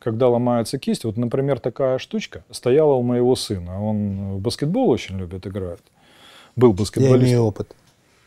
[0.02, 3.80] Когда ломается кисть, вот, например, такая штучка стояла у моего сына.
[3.80, 5.78] Он в баскетбол очень любит играть.
[6.56, 7.22] Был Я баскетболистом.
[7.22, 7.76] имею опыт.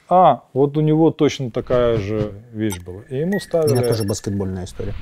[0.08, 3.02] А, вот у него точно такая же вещь была.
[3.10, 4.94] И ему У меня ставили, тоже баскетбольная история.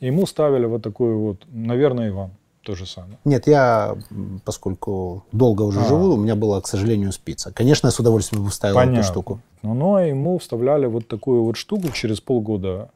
[0.00, 3.16] ему ставили вот такую вот, наверное, и вам то же самое.
[3.24, 3.96] Нет, я,
[4.44, 5.84] поскольку долго уже А.
[5.88, 7.52] живу, у меня была, к сожалению, спица.
[7.52, 8.98] Конечно, я с удовольствием бы вставил Понятно.
[8.98, 9.40] эту штуку.
[9.62, 12.90] Но, но ему вставляли вот такую вот штуку, через полгода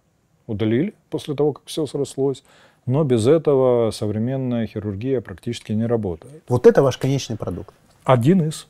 [0.47, 2.43] удалили после того, как все срослось.
[2.87, 6.43] Но без этого современная хирургия практически не работает.
[6.49, 7.75] Вот это ваш конечный продукт.
[8.05, 8.67] Один из.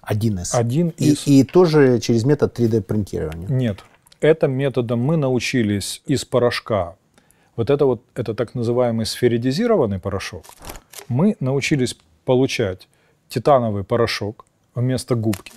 [0.00, 0.54] Один из.
[0.54, 1.26] Один И, из.
[1.26, 3.50] и тоже через метод 3D-принтирования.
[3.52, 3.84] Нет.
[4.20, 6.96] Это методом мы научились из порошка.
[7.56, 10.44] Вот это вот, это так называемый сферидизированный порошок.
[11.08, 12.88] Мы научились получать
[13.28, 15.52] титановый порошок вместо губки.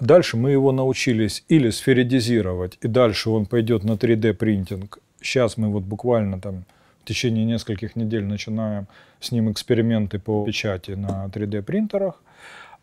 [0.00, 4.98] Дальше мы его научились или сферидизировать, и дальше он пойдет на 3D принтинг.
[5.20, 6.64] Сейчас мы вот буквально там
[7.02, 8.86] в течение нескольких недель начинаем
[9.20, 12.22] с ним эксперименты по печати на 3D принтерах.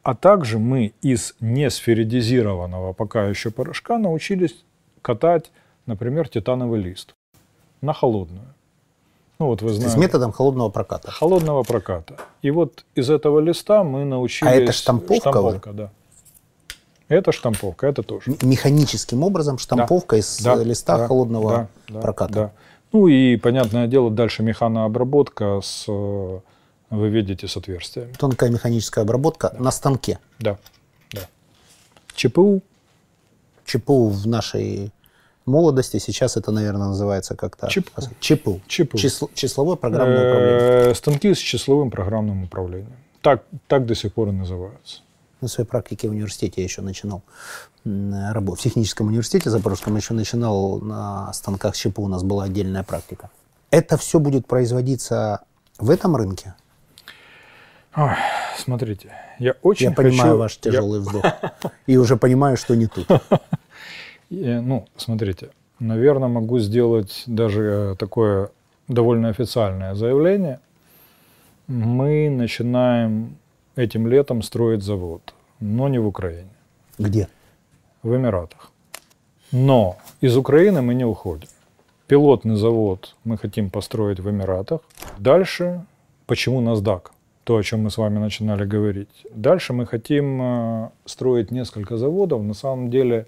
[0.04, 4.64] А также мы из несферидизированного пока еще порошка научились
[5.02, 5.52] катать,
[5.86, 7.14] например, титановый лист
[7.82, 8.54] на холодную.
[9.42, 9.98] Ну вот вы С знаете.
[9.98, 11.10] методом холодного проката.
[11.10, 12.16] Холодного проката.
[12.44, 14.52] И вот из этого листа мы научились...
[14.52, 15.90] А это штамповка Штамповка, да.
[17.08, 18.36] Это штамповка, это тоже.
[18.44, 21.52] Механическим образом штамповка из Да, э, листа да, холодного
[21.88, 22.34] да, да, проката.
[22.34, 22.52] да.
[22.92, 26.40] Ну и, понятное дело, дальше механообработка с, э,
[26.92, 28.14] вы видите, с отверстиями.
[28.14, 30.20] Тонкая механическая обработка на станке.
[30.38, 30.60] Да,
[31.14, 31.22] да.
[32.14, 32.62] ЧПУ,
[33.66, 34.92] ЧПУ в нашей
[35.46, 37.68] молодости, сейчас это, наверное, называется как-то...
[37.68, 37.92] ЧПУ.
[38.20, 38.62] ЧПУ.
[38.68, 38.98] ЧПУ.
[38.98, 40.92] Число- числовое программное управление.
[40.92, 42.96] Э, станки с числовым программным управлением.
[43.22, 45.02] Так, так до сих пор и называются.
[45.42, 47.24] На своей практике в университете я еще начинал
[47.84, 48.60] работу.
[48.60, 53.30] В техническом университете Запорожском еще начинал на станках ЧПУ, у нас была отдельная практика.
[53.72, 55.42] Это все будет производиться
[55.80, 56.54] в этом рынке?
[57.96, 58.12] Ой,
[58.58, 61.26] смотрите, я очень я понимаю хочу- ваш я- тяжелый вздох.
[61.88, 63.08] И уже понимаю, что не тут.
[64.32, 68.50] Э, Ну, смотрите, наверное, могу сделать даже э, такое
[68.88, 70.60] довольно официальное заявление.
[71.68, 73.36] Мы начинаем
[73.76, 76.50] этим летом строить завод, но не в Украине,
[77.00, 77.28] Где?
[78.04, 78.72] в Эмиратах.
[79.52, 81.48] Но из Украины мы не уходим.
[82.08, 84.82] Пилотный завод мы хотим построить в Эмиратах.
[85.18, 85.86] Дальше,
[86.26, 87.02] почему NASDAQ?
[87.44, 89.26] То, о чем мы с вами начинали говорить.
[89.36, 92.44] Дальше мы хотим э, строить несколько заводов.
[92.44, 93.26] На самом деле,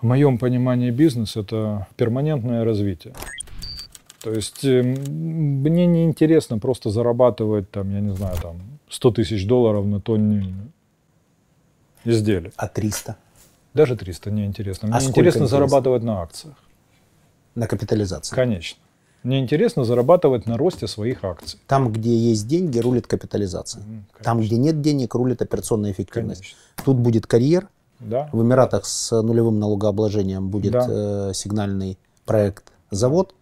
[0.00, 3.14] в моем понимании бизнес– это перманентное развитие.
[4.22, 9.10] То есть э, м, мне не интересно просто зарабатывать, там, я не знаю, там, 100
[9.12, 10.54] тысяч долларов на тонне
[12.04, 12.52] изделий.
[12.56, 13.16] А 300?
[13.74, 14.88] Даже 300 не интересно.
[14.88, 15.46] Мне А интересно интересно?
[15.46, 16.54] зарабатывать на акциях.
[17.54, 18.34] На капитализации.
[18.34, 18.78] Конечно.
[19.22, 21.60] Мне интересно зарабатывать на росте своих акций.
[21.66, 23.82] Там, где есть деньги, рулит капитализация.
[23.82, 24.54] М, Там, конечно.
[24.54, 26.40] где нет денег, рулит операционная эффективность.
[26.40, 26.84] Конечно.
[26.84, 27.68] Тут будет карьер.
[28.00, 28.28] Да.
[28.32, 30.86] В Эмиратах с нулевым налогообложением будет Да.
[30.88, 33.34] э, сигнальный проект завод.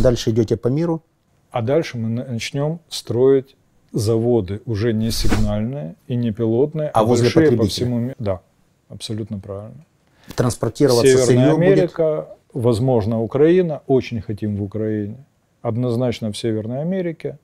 [0.00, 1.02] Дальше идете по миру.
[1.50, 3.56] А дальше мы начнем строить
[3.92, 8.14] заводы уже не сигнальные и не пилотные, А возле большие по всему миру.
[8.18, 8.40] Да,
[8.88, 9.84] абсолютно правильно.
[10.34, 11.66] Транспортироваться Северная сырье будет.
[11.78, 13.82] Америка, возможно, Украина.
[13.86, 15.24] Очень хотим в Украине.
[15.62, 17.38] Однозначно в Северной Америке.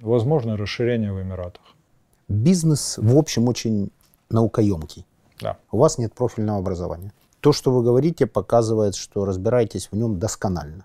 [0.00, 1.62] Возможно, расширение в Эмиратах.
[2.28, 3.90] Бизнес, в общем, очень
[4.30, 5.04] наукоемкий.
[5.40, 5.56] Да.
[5.70, 7.12] У вас нет профильного образования.
[7.40, 10.84] То, что вы говорите, показывает, что разбираетесь в нем досконально.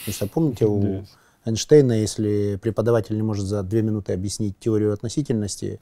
[0.00, 1.04] Потому что помните, у.
[1.44, 5.80] Эйнштейна, если преподаватель не может за две минуты объяснить теорию относительности,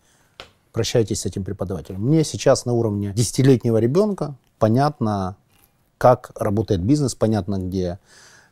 [0.72, 2.00] прощайтесь с этим преподавателем.
[2.00, 5.36] Мне сейчас на уровне десятилетнего ребенка понятно,
[5.98, 7.98] как работает бизнес, понятно, где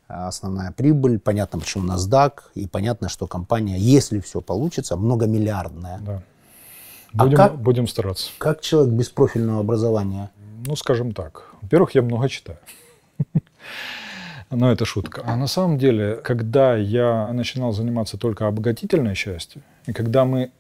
[0.07, 5.99] а, основная прибыль, понятно, почему NASDAQ, и понятно, что компания, если все получится, многомиллиардная.
[6.01, 6.23] Да.
[7.17, 8.31] А Будем, как- будем стараться.
[8.39, 10.31] Как человек без профильного образования
[10.67, 11.49] Ну, скажем так.
[11.63, 12.59] Во-первых, я много читаю.
[14.51, 15.23] Но это шутка.
[15.27, 20.51] А на самом деле, когда я начинал заниматься только обогатительной частью, и когда мы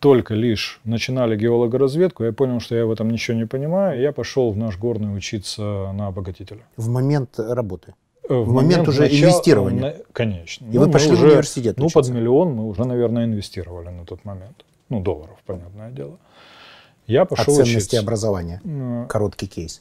[0.00, 4.12] только лишь начинали геологоразведку, я понял, что я в этом ничего не понимаю, и я
[4.12, 6.60] пошел в наш горный учиться на обогатителя.
[6.76, 7.94] в момент работы?
[8.28, 9.80] Э, В момент уже инвестирования.
[9.80, 10.64] на- конечно.
[10.66, 14.04] И вы мы пошли в уже- университет Ну, под миллион мы уже, наверное, инвестировали на
[14.04, 14.64] тот момент.
[14.90, 16.18] Ну, долларов, понятное дело.
[17.06, 18.00] Я О пошел ценности учиться.
[18.00, 18.60] образования.
[18.64, 19.80] М, Короткий кейс.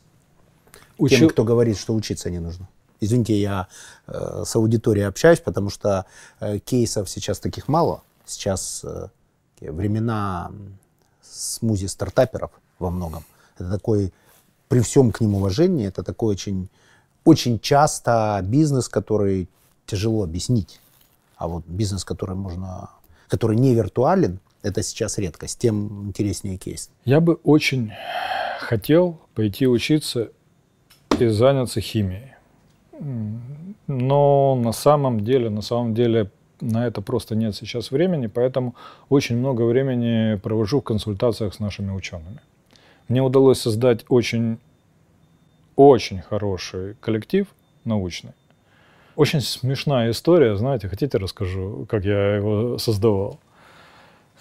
[0.98, 2.68] учил- Тем, кто говорит, что учиться не нужно.
[3.02, 3.68] Извините, я
[4.08, 6.06] э, с аудиторией общаюсь, потому что
[6.42, 8.02] э, кейсов сейчас таких мало.
[8.26, 9.08] Сейчас э,
[9.62, 10.52] времена
[11.22, 13.24] смузи стартаперов во многом.
[13.58, 14.14] Это такой,
[14.68, 16.70] при всем к ним уважении, это такой очень,
[17.26, 19.48] очень часто бизнес, который
[19.86, 20.80] тяжело объяснить.
[21.38, 22.90] А вот бизнес, который можно,
[23.30, 26.92] который не виртуален, это сейчас редкость, тем интереснее кейс.
[27.06, 27.92] Я бы очень
[28.60, 30.32] хотел пойти учиться
[31.20, 32.34] и заняться химией.
[33.88, 38.76] Но на самом деле, на самом деле на это просто нет сейчас времени, поэтому
[39.08, 42.40] очень много времени провожу в консультациях с нашими учеными.
[43.08, 44.60] Мне удалось создать очень,
[45.76, 47.48] очень хороший коллектив
[47.86, 48.34] научный.
[49.16, 53.40] Очень смешная история, знаете, хотите расскажу, как я его создавал?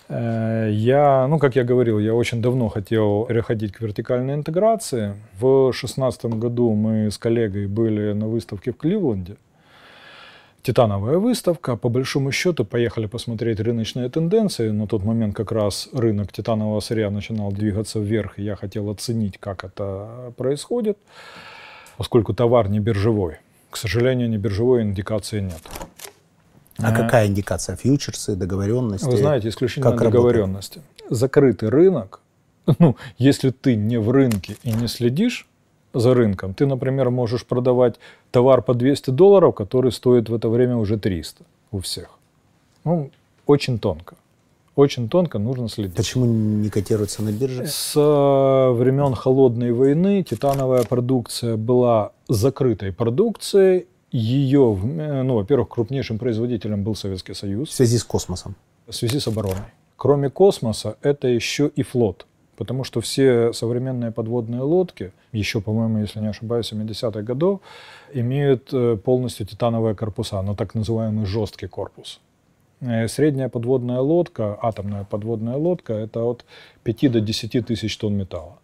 [0.08, 5.14] Э, Я, ну, как я говорил, я очень давно хотел переходить к вертикальной интеграции.
[5.38, 9.36] В 2016 году мы с коллегой были на выставке в Кливленде.
[10.62, 11.76] Титановая выставка.
[11.76, 14.70] По большому счету поехали посмотреть рыночные тенденции.
[14.70, 19.38] На тот момент как раз рынок титанового сырья начинал двигаться вверх, и я хотел оценить,
[19.38, 20.98] как это происходит,
[21.96, 23.36] поскольку товар не биржевой.
[23.70, 25.62] К сожалению, не биржевой индикации нет.
[26.78, 27.76] А какая индикация?
[27.76, 29.06] Фьючерсы, договоренности?
[29.06, 30.12] Вы знаете, исключительно как работает?
[30.12, 30.82] договоренности.
[31.10, 32.20] Закрытый рынок,
[32.78, 35.46] ну, если ты не в рынке и не следишь
[35.94, 37.96] за рынком, ты, например, можешь продавать
[38.30, 42.10] товар по 200 долларов, который стоит в это время уже 300 у всех.
[42.84, 43.10] Ну,
[43.46, 44.14] очень тонко.
[44.76, 45.96] Очень тонко нужно следить.
[45.96, 47.66] Почему не котируется на бирже?
[47.66, 53.88] С времен холодной войны титановая продукция была закрытой продукцией.
[54.18, 58.54] Ее, э, ну, во-первых, крупнейшим производителем был Советский Союз В связи с космосом.
[58.86, 59.70] в связи с обороной.
[59.96, 62.26] Кроме космоса, это еще и флот.
[62.56, 67.60] Потому что все современные подводные лодки, еще, по-моему, если не ошибаюсь, 70-х годов,
[68.14, 72.20] имеют э, полностью титановые корпуса, но так называемый жесткий корпус.
[72.80, 76.44] Э, Средняя подводная лодка, атомная подводная лодка, это от
[76.82, 78.58] 5 до 10 тысяч тонн металла,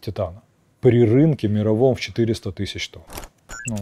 [0.00, 0.42] титана.
[0.80, 3.02] При рынке мировом в 400 тысяч тонн.
[3.66, 3.76] Ну,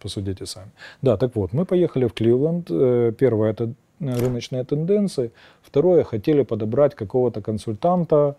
[0.00, 0.70] посудите сами.
[1.02, 2.66] Да, так вот, мы поехали в Кливленд.
[2.70, 5.30] Э, Первое– это рыночные тенденции.
[5.62, 8.36] Второе– хотели подобрать какого-то консультанта,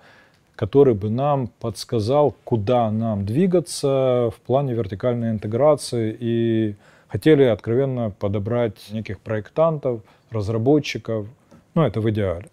[0.55, 6.15] который бы нам подсказал, куда нам двигаться в плане вертикальной интеграции.
[6.19, 6.75] И
[7.07, 11.27] хотели откровенно подобрать неких проектантов, разработчиков.
[11.75, 12.49] Ну, это в идеале.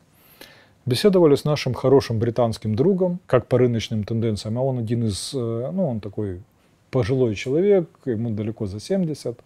[0.87, 5.71] Беседовали с нашим хорошим британским другом, как по рыночным тенденциям, а он один из, э,
[5.73, 6.43] ну, он такой
[6.91, 9.39] пожилой человек, ему далеко за 70,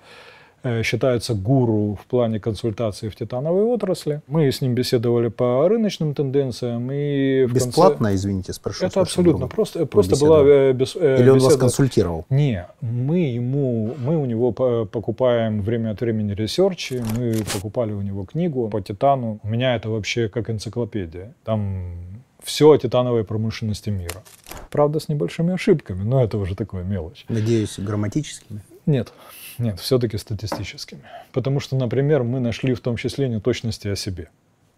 [0.62, 4.20] э, считается гуру в плане консультации в титановой отрасли.
[4.26, 8.84] Мы с ним беседовали по рыночным тенденциям и в конце- Бесплатно, извините, спрошу.
[8.84, 10.42] Это абсолютно просто, просто беседовали?
[10.42, 11.60] была э, бес- э, Или он вас беседа.
[11.60, 12.26] консультировал?
[12.28, 18.02] Не, мы ему, мы у него по- покупаем время от времени ресерчи, мы покупали у
[18.02, 19.40] него книгу по титану.
[19.42, 21.32] У меня это вообще как энциклопедия.
[21.42, 21.94] Там
[22.42, 24.22] все о титановой промышленности мира.
[24.70, 27.24] Правда, с небольшими ошибками, но это уже такое мелочь.
[27.28, 28.60] Надеюсь, грамматическими?
[28.86, 29.12] Нет,
[29.58, 31.02] нет, все-таки статистическими.
[31.32, 34.30] Потому что, например, мы нашли в том числе неточности о себе.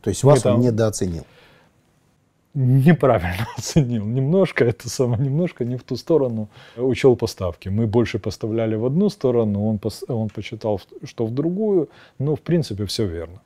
[0.02, 1.24] То есть вас он там- недооценил.
[2.54, 4.04] неправильно оценил.
[4.04, 7.68] Немножко, это самое, немножко не в ту сторону учел поставки.
[7.68, 12.40] Мы больше поставляли в одну сторону, он, пос- он посчитал, что в другую, но в
[12.40, 13.40] принципе все верно.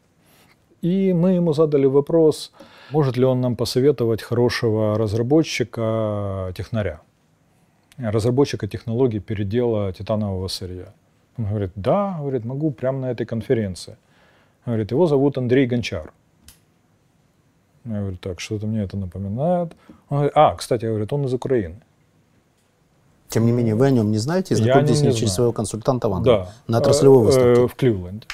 [0.83, 2.53] И мы ему задали вопрос,
[2.91, 7.01] может ли он нам посоветовать хорошего разработчика, технаря,
[7.99, 10.93] разработчика технологий передела титанового сырья.
[11.39, 13.97] Он говорит, да, говорит, могу прямо на этой конференции.
[14.65, 16.13] Говорит, его зовут Андрей Гончар.
[17.85, 19.73] Я говорю, так, что-то мне это напоминает.
[20.09, 21.77] Он говорит, а, кстати, я говорю, он из Украины.
[23.29, 25.35] Тем не менее, вы о нем не знаете, Я знакомитесь не- не через знаю.
[25.35, 26.33] своего консультанта в Англии.
[26.33, 26.49] Да.
[26.69, 27.67] На отраслевой Э, э, выставке.
[27.67, 28.27] В Кливленде.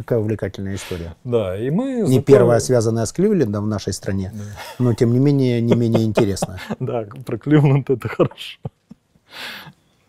[0.00, 1.14] Какая увлекательная история.
[1.24, 2.08] Да, и мы...
[2.08, 4.32] Не первая, связанная с Кливлендом в нашей стране,
[4.78, 6.58] но тем не менее, не менее интересная.
[6.80, 8.58] Да, про Кливленд это хорошо.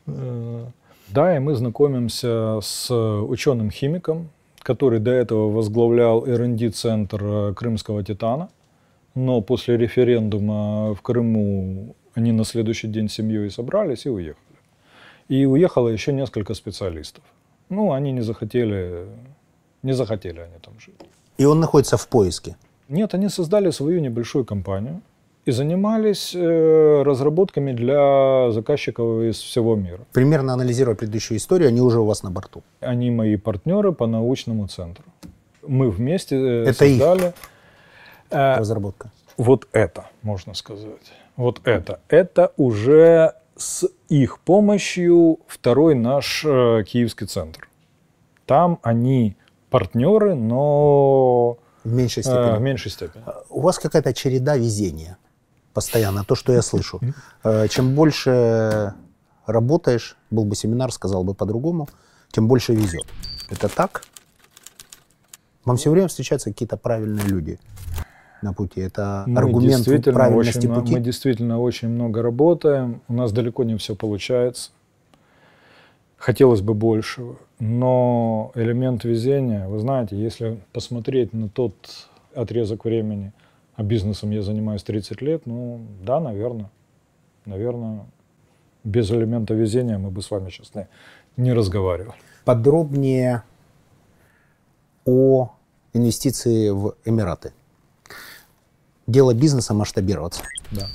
[0.08, 0.66] Э,
[1.10, 4.30] Да, и мы знакомимся с ученым-химиком,
[4.64, 8.48] который до этого возглавлял R&D-центр э, Крымского Титана,
[9.14, 14.38] но после референдума в Крыму они на следующий день с семьей собрались и уехали.
[15.28, 17.24] И уехало еще несколько специалистов.
[17.70, 19.06] Ну, они не захотели,
[19.84, 20.96] не захотели они там жить.
[21.38, 22.56] И он находится в поиске.
[22.90, 25.02] Нет, они создали свою небольшую компанию
[25.46, 30.00] и занимались э, разработками для заказчиков из всего мира.
[30.12, 32.62] Примерно анализируя предыдущую историю, они уже у вас на борту.
[32.82, 35.06] Они мои партнеры по научному центру.
[35.68, 37.34] Мы вместе э, Это их создали
[38.30, 39.10] э, Разработка.
[39.38, 41.14] вот это, можно сказать.
[41.38, 42.00] Вот это.
[42.10, 47.68] Это уже с их помощью второй наш э, киевский центр.
[48.46, 49.36] Там они
[49.72, 52.58] партнеры, но В меньшей э, степени.
[52.58, 53.24] в меньшей степени.
[53.50, 55.18] У вас какая-то череда везения.
[55.74, 56.24] Постоянно.
[56.24, 57.00] То, что я слышу.
[57.44, 58.94] Э, Чем больше
[59.48, 61.88] работаешь, был бы семинар, сказал бы по-другому,
[62.32, 63.06] тем больше везет.
[63.50, 64.04] Это так?
[65.66, 67.60] Вам все время встречаются какие-то правильные люди
[68.42, 68.82] на пути.
[68.82, 70.94] Это Мы аргумент правильности очень, пути.
[70.94, 73.02] Мы действительно очень много работаем.
[73.08, 74.72] У нас далеко не все получается.
[76.18, 77.38] Хотелось бы большего.
[77.64, 81.76] Но элемент везения, вы знаете, если посмотреть на тот
[82.34, 83.34] отрезок времени,
[83.76, 86.72] а бизнесом я занимаюсь 30 лет, ну да, наверное.
[87.46, 88.08] Наверное,
[88.84, 90.88] без элемента везения мы бы с вами сейчас не,
[91.38, 92.18] не разговаривали.
[92.46, 93.44] Подробнее
[95.06, 95.52] о
[95.94, 97.54] инвестиции в Эмираты.
[99.06, 100.42] Дело бизнеса масштабироваться.
[100.72, 100.88] Да.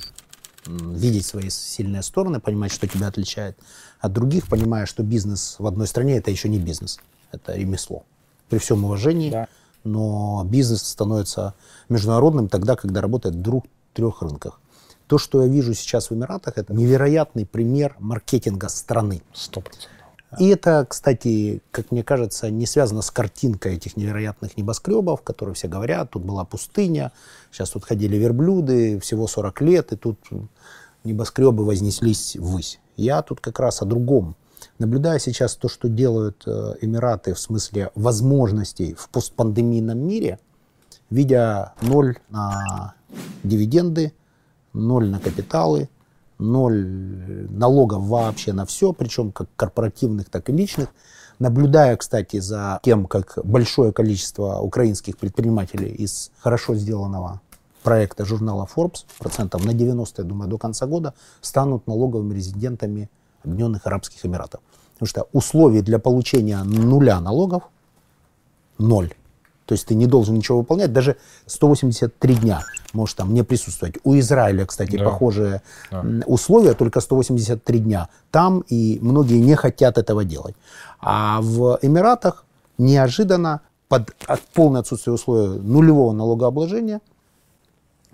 [0.65, 3.57] видеть свои сильные стороны, понимать, что тебя отличает
[3.99, 6.99] от других, понимая, что бизнес в одной стране это еще не бизнес,
[7.31, 8.03] это ремесло.
[8.49, 9.47] При всем уважении, Да.
[9.83, 11.53] но бизнес становится
[11.89, 14.59] международным тогда, когда работает в двух-трех рынках.
[15.07, 19.21] То, что я вижу сейчас в Эмиратах, это невероятный пример маркетинга страны.
[19.33, 19.91] Сто процентов.
[20.39, 25.69] И это, кстати, как мне кажется, не связано с картинкой этих невероятных небоскребов, которые все
[25.69, 27.13] говорят, тут была пустыня,
[27.49, 30.19] сейчас тут ходили верблюды, всего 40 лет, и тут
[31.07, 32.79] небоскребы вознеслись ввысь.
[32.95, 34.35] Я тут как раз о другом.
[34.79, 40.39] Наблюдая сейчас то, что делают э, Эмираты в смысле возможностей в постпандемийном мире,
[41.09, 42.93] видя ноль на
[43.43, 44.13] дивиденды,
[44.73, 45.89] ноль на капиталы,
[46.37, 50.89] ноль налогов вообще на все, причем как корпоративных, так и личных.
[51.39, 57.41] Наблюдая, кстати, за тем, как большое количество украинских предпринимателей из хорошо сделанного
[57.87, 63.09] проекта журнала Forbes, процентов на 90, я думаю, до конца года, станут налоговыми резидентами
[63.45, 64.59] Объединенных Арабских Эмиратов.
[64.95, 67.63] Потому что условий для получения нуля налогов
[68.77, 69.13] ноль.
[69.65, 71.15] То есть ты не должен ничего выполнять, даже
[71.45, 72.59] 183 дня
[72.93, 73.95] можешь там не присутствовать.
[74.03, 75.05] У Израиля, кстати, Да.
[75.05, 75.61] похожие
[75.91, 76.03] Да.
[76.25, 80.55] условия, только 183 дня там, и многие не хотят этого делать.
[80.99, 82.43] А в Эмиратах
[82.77, 86.99] неожиданно под от- полное отсутствие условия нулевого налогообложения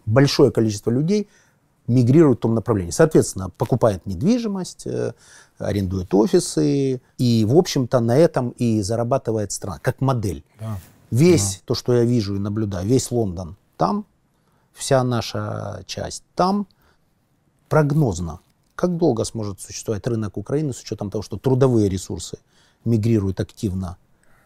[0.05, 1.27] большое количество людей
[1.87, 2.91] мигрирует в том направлении.
[2.91, 5.13] Соответственно, покупает недвижимость, э,
[5.57, 10.43] арендует офисы, и, в общем-то, на этом и зарабатывает страна, как модель.
[10.59, 10.77] Да.
[11.11, 14.05] Весь то, что я вижу и наблюдаю, весь Лондон там,
[14.73, 16.67] вся наша часть там,
[17.69, 18.39] прогнозно.
[18.75, 22.39] Как долго сможет существовать рынок Украины с учетом того, что трудовые ресурсы
[22.85, 23.97] мигрируют активно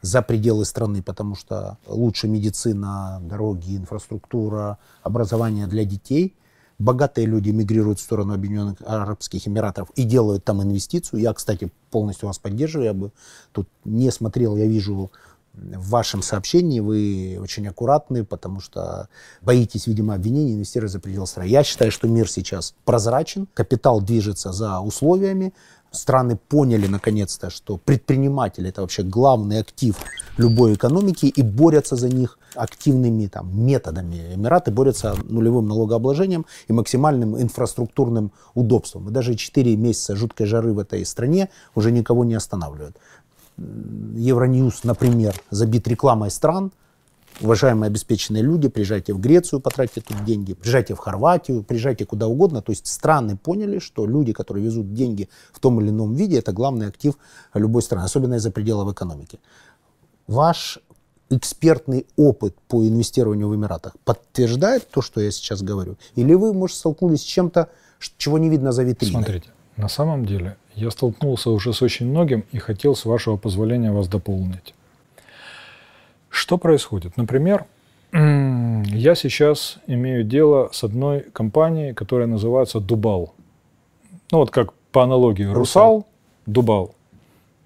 [0.01, 6.35] за пределы страны, потому что лучше медицина, дороги, инфраструктура, образование для детей.
[6.79, 11.21] Богатые люди мигрируют в сторону Объединенных Арабских Эмиратов и делают там инвестицию.
[11.21, 12.85] Я, кстати, полностью вас поддерживаю.
[12.85, 13.11] Я бы
[13.51, 15.11] тут не смотрел, я вижу
[15.57, 19.09] в вашем сообщении вы очень аккуратны, потому что
[19.41, 21.47] боитесь, видимо, обвинений инвестировать за пределы страны.
[21.47, 25.53] Я считаю, что мир сейчас прозрачен, капитал движется за условиями,
[25.91, 29.95] страны поняли наконец-то, что предприниматель это вообще главный актив
[30.37, 34.33] любой экономики и борются за них активными там, методами.
[34.35, 39.09] Эмираты борются нулевым налогообложением и максимальным инфраструктурным удобством.
[39.09, 42.97] И даже 4 месяца жуткой жары в этой стране уже никого не останавливают.
[43.57, 46.71] Евроньюз, например, забит рекламой стран.
[47.39, 52.63] Уважаемые обеспеченные люди, приезжайте в Грецию, потратьте тут деньги, приезжайте в Хорватию, приезжайте куда угодно.
[52.63, 56.51] То есть страны поняли, что люди, которые везут деньги в том или ином виде, это
[56.51, 57.13] главный актив
[57.53, 59.39] любой страны, особенно из-за пределов экономики.
[60.25, 60.79] Ваш
[61.29, 65.97] экспертный опыт по инвестированию в Эмиратах подтверждает то, что я сейчас говорю?
[66.15, 67.69] Или вы, может, столкнулись с чем-то,
[68.17, 69.23] чего не видно за витриной?
[69.23, 73.91] Смотрите, на самом деле я столкнулся уже с очень многим и хотел, с вашего позволения,
[73.91, 74.73] вас дополнить.
[76.29, 77.15] Что происходит?
[77.17, 77.65] Например,
[78.11, 83.33] я сейчас имею дело с одной компанией, которая называется Дубал.
[84.31, 86.05] Ну вот как по аналогии Русал,
[86.45, 86.95] Дубал.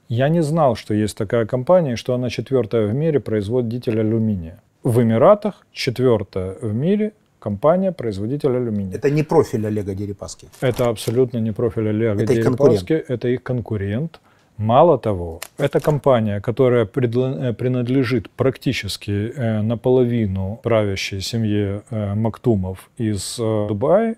[0.09, 4.61] Я не знал, что есть такая компания, и что она четвертая в мире производитель алюминия.
[4.83, 8.95] В Эмиратах четвертая в мире компания производитель алюминия.
[8.95, 10.47] Это не профиль Олега Дерипаски.
[10.61, 14.21] Это абсолютно не профиль Олега Это их Дерипаски, это их конкурент.
[14.57, 23.37] Мало того, это компания, которая э, принадлежит практически э, наполовину правящей семье э, Мактумов из
[23.37, 24.15] Дубая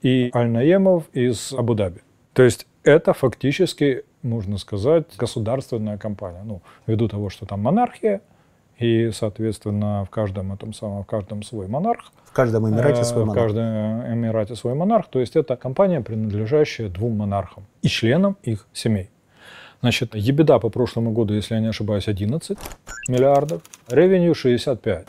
[0.00, 2.00] и Аль-Наемов из Абу-Даби.
[2.32, 6.42] То есть это фактически, можно сказать, государственная компания.
[6.44, 8.20] Ну, ввиду того, что там монархия,
[8.78, 13.22] и, соответственно, в каждом этом самом, в каждом свой монарх, В каждом Эмирате Э, свой
[13.24, 13.44] В монарх.
[13.46, 13.64] каждом
[14.12, 15.06] Эмирате свой монарх.
[15.08, 19.10] То есть это компания, принадлежащая двум монархам и членам их семей.
[19.80, 22.58] Значит, ебеда по прошлому году, если я не ошибаюсь, 11
[23.08, 25.06] миллиардов, ревеню 65.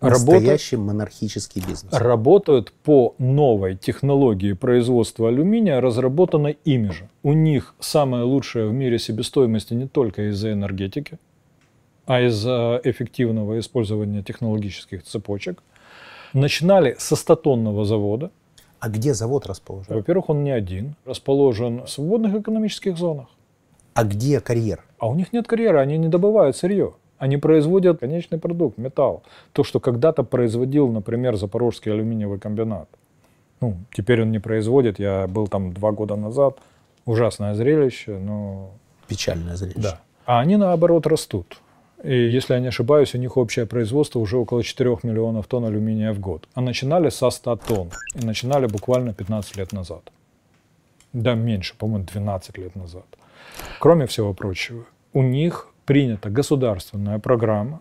[0.00, 1.90] Работают, Настоящий монархический бизнес.
[1.92, 7.08] работают по новой технологии производства алюминия, разработанной ими же.
[7.22, 11.18] У них самая лучшая в мире себестоимость не только из-за энергетики,
[12.06, 15.62] а из-за эффективного использования технологических цепочек.
[16.32, 18.30] Начинали со статонного завода.
[18.78, 19.94] А где завод расположен?
[19.94, 23.26] Во-первых, он не один, расположен в свободных экономических зонах.
[23.94, 24.84] А где карьер?
[24.98, 26.92] А у них нет карьеры, они не добывают сырье.
[27.18, 29.22] Они производят конечный продукт, металл.
[29.52, 32.88] То, что когда-то производил, например, Запорожский алюминиевый комбинат.
[33.62, 36.58] Ну, теперь он не производит, я был там два года назад.
[37.06, 38.70] Ужасное зрелище, но
[39.08, 39.80] Печальное зрелище.
[39.80, 40.00] да.
[40.26, 41.56] А они, наоборот, растут.
[42.02, 46.12] И, если я не ошибаюсь, у них общее производство уже около 4 миллионов тонн алюминия
[46.12, 46.48] в год.
[46.54, 47.90] А начинали со 100 тонн.
[48.14, 50.12] И начинали буквально 15 лет назад.
[51.12, 53.06] Да, меньше, по-моему, 12 лет назад.
[53.80, 57.80] Кроме всего прочего, у них принята государственная программа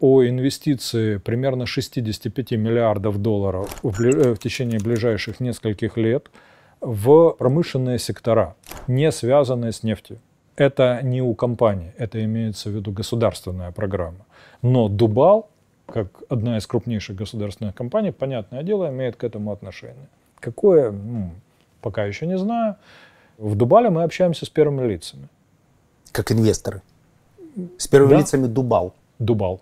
[0.00, 6.30] о инвестиции примерно 65 миллиардов долларов в, э, в течение ближайших нескольких лет
[6.80, 8.54] в промышленные сектора,
[8.86, 10.18] не связанные с нефтью.
[10.56, 14.24] Это не у компании, это имеется в виду государственная программа.
[14.62, 15.48] Но Дубал,
[15.86, 20.08] как одна из крупнейших государственных компаний, понятное дело, имеет к этому отношение.
[20.40, 21.30] Какое, ну,
[21.80, 22.76] пока еще не знаю.
[23.38, 25.28] В Дубале мы общаемся с первыми лицами.
[26.12, 26.82] Как инвесторы.
[27.78, 28.18] С первыми Да.
[28.18, 28.92] лицами Дубал.
[29.18, 29.60] Дубал.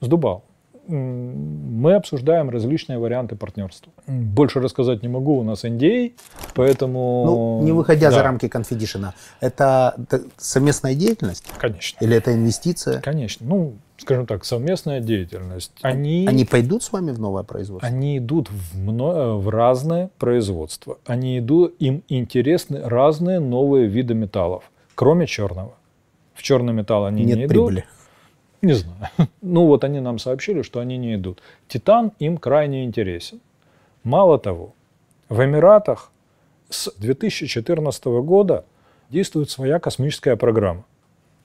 [0.00, 0.42] С Дубал.
[0.88, 3.92] Мы обсуждаем различные варианты партнерства.
[4.06, 6.12] Больше рассказать не могу, у нас NDA,
[6.54, 7.24] поэтому...
[7.24, 9.14] Ну, не выходя за Да, рамки конфидишена.
[9.40, 9.94] Это
[10.36, 11.44] совместная деятельность?
[11.58, 12.04] Конечно.
[12.04, 13.00] Или это инвестиция?
[13.00, 13.46] Конечно.
[13.48, 15.72] Ну, скажем так, совместная деятельность.
[15.82, 17.88] Они, Они пойдут с вами в новое производство?
[17.88, 20.98] они идут в, мно- в разные производства.
[21.06, 24.64] Они идут, им интересны разные новые виды металлов,
[24.96, 25.74] кроме черного.
[26.34, 27.50] В черный металл они Нет не идут.
[27.50, 27.84] прибыли.
[28.62, 29.08] Не знаю.
[29.42, 31.42] Ну вот они нам сообщили, что они не идут.
[31.68, 33.40] Титан им крайне интересен.
[34.04, 34.74] Мало того,
[35.28, 36.10] в Эмиратах
[36.70, 38.64] с 2014 года
[39.10, 40.84] действует своя космическая программа.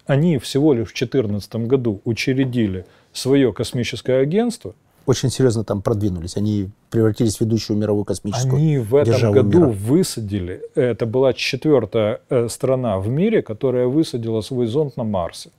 [0.06, 4.74] Они всего лишь в 2014 году учредили свое космическое агентство.
[5.06, 6.38] Очень серьезно там продвинулись.
[6.38, 9.68] Они превратились в ведущую мировую космическую Они в этом году мира.
[9.68, 15.50] высадили, это была четвертая э, страна в мире, которая высадила свой зонд на Марсе.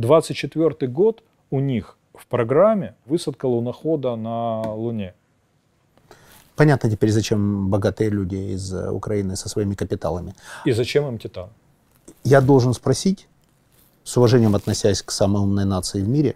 [0.00, 5.14] 24 год у них в программе высадка лунохода на Луне.
[6.56, 10.34] Понятно теперь, зачем богатые люди из э, Украины со своими капиталами.
[10.66, 11.48] И зачем им Титан?
[12.24, 13.28] Я должен спросить,
[14.04, 16.34] с уважением относясь к самой умной нации в мире,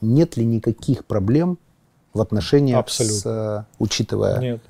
[0.00, 1.58] нет ли никаких проблем
[2.14, 3.16] в отношениях Абсолютно.
[3.20, 4.60] с, э, учитывая Нет.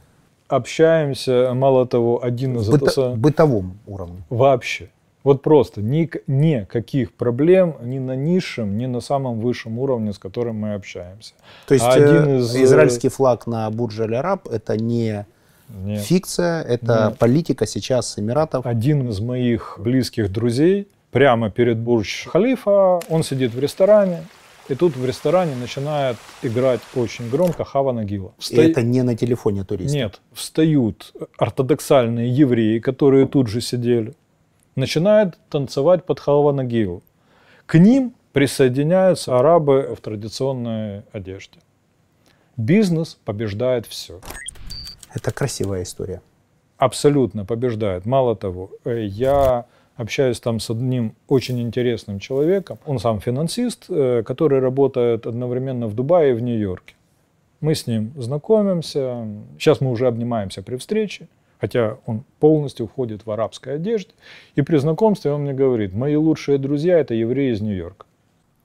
[0.49, 4.23] Общаемся, мало того, один из быто- это- бытовом уровне?
[4.31, 4.91] вообще.
[5.23, 10.57] Вот просто ни, никаких проблем ни на низшем, ни на самом высшем уровне, с которым
[10.57, 11.35] мы общаемся.
[11.67, 15.27] То есть А один э, из, э, израильский флаг на Бурдж Аль-Араб это не
[15.69, 16.01] Нет.
[16.01, 17.19] фикция, это Нет.
[17.19, 18.65] политика сейчас Эмиратов.
[18.65, 24.25] Один из моих близких друзей прямо перед Бурдж Халифа, он сидит в ресторане,
[24.71, 28.33] и тут в ресторане начинает играть очень громко Хава Нагила.
[28.49, 29.97] И это не на телефоне туриста.
[29.97, 34.15] Нет, встают ортодоксальные евреи, которые тут же сидели,
[34.81, 37.03] начинают танцевать под Хава Нагилу.
[37.67, 41.61] К ним присоединяются арабы в традиционной одежде.
[42.57, 44.21] Бизнес побеждает все.
[45.15, 46.21] Это красивая история.
[46.79, 48.07] абсолютно побеждает.
[48.07, 49.67] Мало того, э, я
[49.97, 52.79] общаюсь там с одним очень интересным человеком.
[52.87, 56.95] Он сам финансист, э, который работает одновременно в Дубае и в Нью-Йорке.
[57.61, 59.27] Мы с ним знакомимся.
[59.59, 61.29] Сейчас мы уже обнимаемся при встрече,
[61.61, 64.11] хотя он полностью входит в арабской одежде.
[64.57, 68.07] И при знакомстве он мне говорит, мои лучшие друзья– это евреи из Нью-Йорка.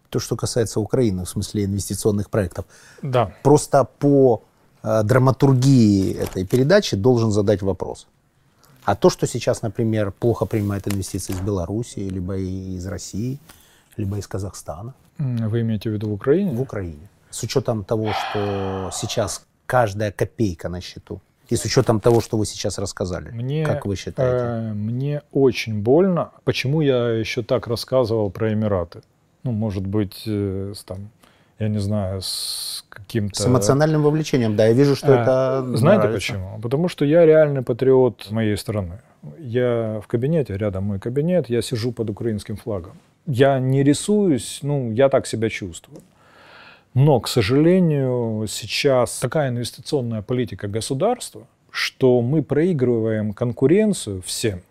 [0.10, 2.66] То, что касается Украины, в смысле инвестиционных проектов.
[3.02, 3.34] Да.
[3.44, 4.42] Просто по
[4.84, 8.08] э, драматургии этой передачи должен задать вопрос.
[8.86, 13.40] А то, что сейчас, например, плохо принимают инвестиции из Беларуси, либо из России,
[13.98, 14.94] либо из Казахстана.
[15.18, 16.52] Вы имеете в виду в Украине?
[16.52, 17.10] В Украине.
[17.30, 21.20] С учетом того, что сейчас каждая копейка на счету,
[21.50, 24.46] и с учетом того, что вы сейчас рассказали, мне, как вы считаете?
[24.46, 26.32] Э, мне очень больно.
[26.44, 29.02] Почему я еще так рассказывал про Эмираты?
[29.44, 31.10] Ну, может быть, э, с, там,
[31.60, 33.42] я не знаю, с каким-то...
[33.42, 35.22] С эмоциональным вовлечением, да, я вижу, что А,
[35.62, 36.34] это Знаете нравится.
[36.34, 36.60] почему?
[36.62, 39.00] Потому что я реальный патриот моей страны.
[39.40, 42.94] Я в кабинете, рядом мой кабинет, я сижу под украинским флагом.
[43.28, 46.02] Я не рисуюсь, ну, я так себя чувствую.
[46.96, 54.62] Но, к сожалению, сейчас такая инвестиционная политика государства, что мы проигрываем конкуренцию всем.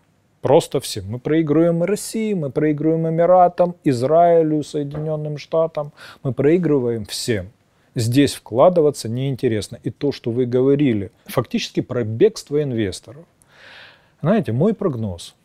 [0.41, 1.05] Просто всем.
[1.07, 5.93] Мы проигрываем России, мы проигрываем Эмиратам, Израилю, Соединенным Штатам.
[6.23, 7.51] Мы проигрываем всем.
[7.93, 9.79] Здесь вкладываться неинтересно.
[9.83, 13.25] И то, что вы говорили, фактически про бегство инвесторов.
[14.23, 15.35] Знаете, мой прогноз,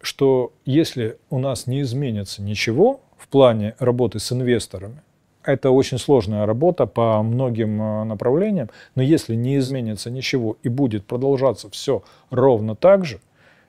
[0.00, 5.02] что если у нас не изменится ничего в плане работы с инвесторами,
[5.44, 11.04] это очень сложная работа по многим э, направлениям, но если не изменится ничего и будет
[11.04, 13.20] продолжаться все ровно так же,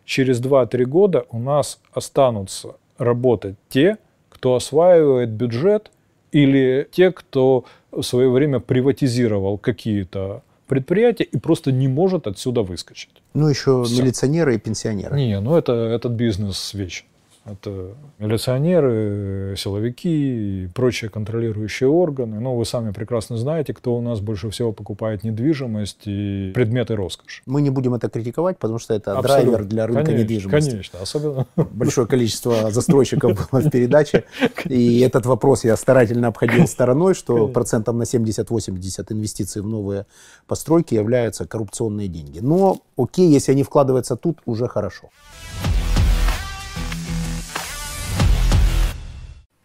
[0.06, 3.98] через 2-3 года у нас останутся работать те,
[4.30, 5.92] кто осваивает бюджет
[6.32, 13.12] или те, кто в свое время приватизировал какие-то предприятия и просто не может отсюда выскочить.
[13.34, 14.02] Ну, еще Всё.
[14.02, 15.16] милиционеры и пенсионеры.
[15.16, 17.06] Не, ну это, этот бизнес вечен.
[17.46, 22.40] Это милиционеры, силовики и прочие контролирующие органы.
[22.40, 27.42] Ну, вы сами прекрасно знаете, кто у нас больше всего покупает недвижимость и предметы роскоши.
[27.46, 29.52] Мы не будем это критиковать, потому что это Абсолютно.
[29.52, 30.70] драйвер для рынка конечно, недвижимости.
[30.70, 34.24] Конечно, особенно Большое количество застройщиков было в передаче.
[34.66, 40.06] И этот вопрос я старательно обходил стороной, что процентом на 70-80 инвестиций в новые
[40.48, 42.40] постройки являются коррупционные деньги.
[42.40, 45.10] Но окей, если они вкладываются тут, уже хорошо.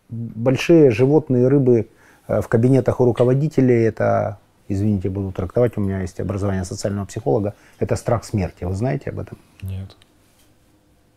[0.08, 1.88] Большие животные, рыбы
[2.26, 4.38] э, в кабинетах у руководителей, это,
[4.68, 8.64] извините, буду трактовать, у меня есть образование социального психолога, это страх смерти.
[8.64, 9.38] Вы знаете об этом?
[9.62, 9.96] нет.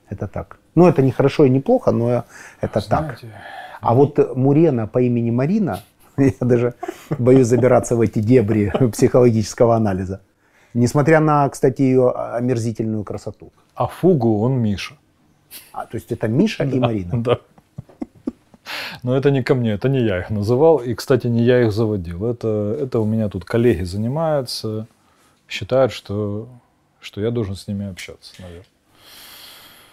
[0.09, 0.59] Это так.
[0.75, 2.25] Ну, это не хорошо и не плохо, но
[2.59, 3.17] это так.
[3.19, 3.31] Знаете,
[3.79, 5.83] А вот Мурена по имени Марина,
[6.17, 6.73] я даже
[7.17, 10.19] боюсь забираться в эти дебри психологического анализа.
[10.73, 13.51] Несмотря на, кстати, ее омерзительную красоту.
[13.73, 14.95] А Фугу он Миша.
[15.73, 17.23] А, то есть это Миша и Марина.
[17.23, 17.39] Да.
[19.03, 20.77] Но это не ко мне, это не я их называл.
[20.77, 22.25] И, кстати, не я их заводил.
[22.25, 24.87] Это, это у меня тут коллеги занимаются,
[25.47, 26.47] считают, что,
[26.99, 28.65] что я должен с ними общаться, наверное.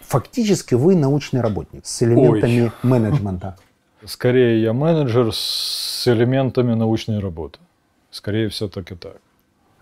[0.00, 3.56] Фактически вы научный работник с элементами менеджмента.
[4.06, 7.58] Скорее, я менеджер с элементами научной работы.
[8.10, 9.16] Скорее, все-таки так.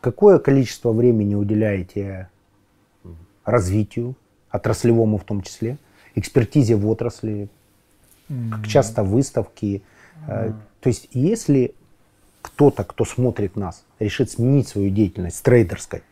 [0.00, 2.28] Какое количество времени уделяете
[3.44, 4.16] развитию,
[4.50, 5.78] отраслевому в том числе,
[6.14, 7.48] экспертизе в отрасли,
[8.28, 9.82] как часто выставки?
[10.26, 11.74] Э, То есть если
[12.42, 16.02] кто-то, кто смотрит нас, решит сменить свою деятельность с трейдерской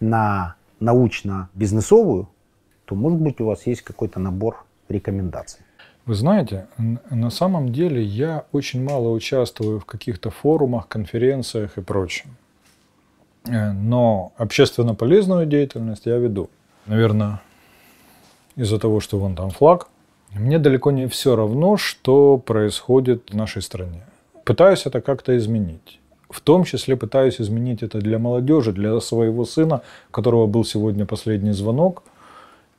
[0.00, 2.28] на научно-бизнесовую,
[2.84, 5.60] то, может быть, у вас есть какой-то набор рекомендаций.
[6.06, 6.66] Вы знаете,
[7.10, 12.30] на самом деле я очень мало участвую в каких-то форумах, конференциях и прочем.
[13.46, 16.48] Э, Но общественно полезную деятельность я веду.
[16.86, 17.40] Наверное,
[18.56, 19.88] из-за того, что вон там флаг,
[20.34, 24.02] мне далеко не все равно, что происходит в нашей стране.
[24.44, 26.00] Пытаюсь это как-то изменить.
[26.30, 31.06] В том числе пытаюсь изменить это для молодежи, для своего сына, у которого был сегодня
[31.06, 32.02] последний звонок,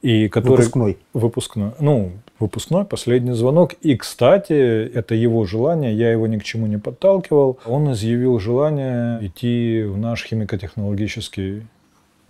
[0.02, 0.98] и который Выпускной.
[1.14, 3.74] выпускной, ну, выпускной, последний звонок.
[3.82, 7.60] И, кстати, это его желание, я его ни к чему не подталкивал.
[7.66, 11.64] Он изъявил желание идти в наш химико-технологический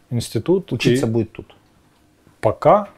[0.10, 0.72] институт.
[0.74, 1.56] Учиться И будет тут.
[2.42, 2.90] пока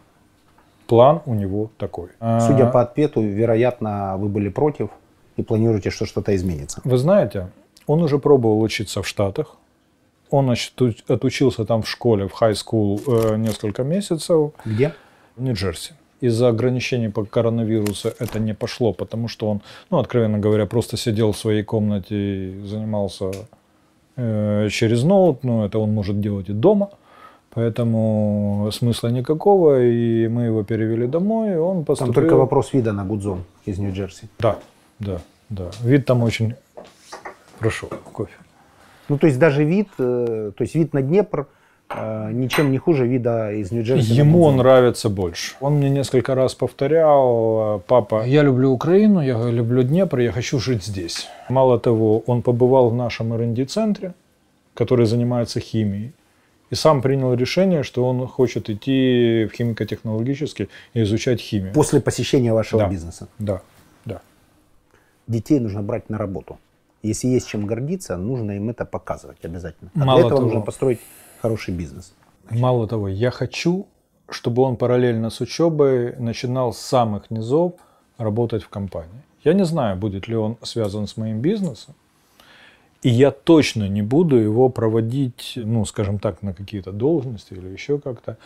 [0.92, 2.10] план у него такой.
[2.20, 4.90] Судя А, по ответу, вероятно, вы были против
[5.38, 6.82] и планируете, что что-то изменится.
[6.84, 7.48] Вы знаете,
[7.88, 9.56] он уже пробовал учиться в Штатах.
[10.30, 10.74] Он значит,
[11.10, 14.52] отучился там в школе, в school э, несколько месяцев.
[14.66, 14.94] Где?
[15.38, 15.94] в Нью-Джерси.
[16.20, 19.62] Из-за ограничений по коронавирусу это не пошло, потому что он,
[19.92, 23.32] ну, откровенно говоря, просто сидел в своей комнате и занимался
[24.18, 25.44] э, через ноут.
[25.44, 26.90] Ну, это он может делать и дома.
[27.54, 32.14] Поэтому смысла никакого, и мы его перевели домой, и он поступил...
[32.14, 34.30] Там только вопрос вида на Гудзон из Нью-Джерси.
[34.40, 34.58] Да,
[35.00, 35.70] да, да.
[35.84, 36.56] Вид там очень...
[37.60, 38.34] Прошу, кофе.
[39.10, 41.48] Ну, то есть даже вид, э, то есть вид на Днепр
[41.90, 44.14] э, ничем не хуже вида из Нью-Джерси.
[44.14, 44.58] Ему Гудзон.
[44.58, 45.56] нравится больше.
[45.60, 50.86] Он мне несколько раз повторял, папа, я люблю Украину, я люблю Днепр, я хочу жить
[50.86, 51.28] здесь.
[51.50, 54.14] Мало того, он побывал в нашем РНД-центре,
[54.74, 56.14] который занимается химией,
[56.72, 61.74] и сам принял решение, что он хочет идти в химико-технологический и изучать химию.
[61.74, 62.90] После посещения вашего Да.
[62.90, 63.28] бизнеса.
[63.40, 63.62] Да,
[64.06, 64.22] да.
[65.28, 66.58] Детей нужно брать на работу.
[67.04, 69.92] Если есть чем гордиться, нужно им это показывать обязательно.
[69.96, 71.00] А Мало для этого того- нужно построить
[71.42, 72.14] хороший бизнес.
[72.50, 73.86] Мало того, я хочу,
[74.30, 77.74] чтобы он параллельно с учебой начинал с самых низов
[78.18, 79.22] работать в компании.
[79.44, 81.96] Я не знаю, будет ли он связан с моим бизнесом,
[83.02, 87.98] и я точно не буду его проводить, ну, скажем так, на какие-то должности или еще
[87.98, 88.38] как-то.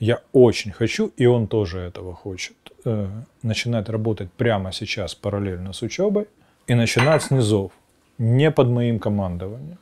[0.00, 3.08] Я очень хочу, и он тоже этого хочет, э,
[3.42, 6.26] начинать работать прямо сейчас параллельно с учебой
[6.66, 7.70] и начинать с низов,
[8.18, 9.78] не под моим командованием.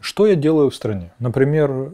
[0.00, 1.10] Что я делаю в стране?
[1.18, 1.92] Например,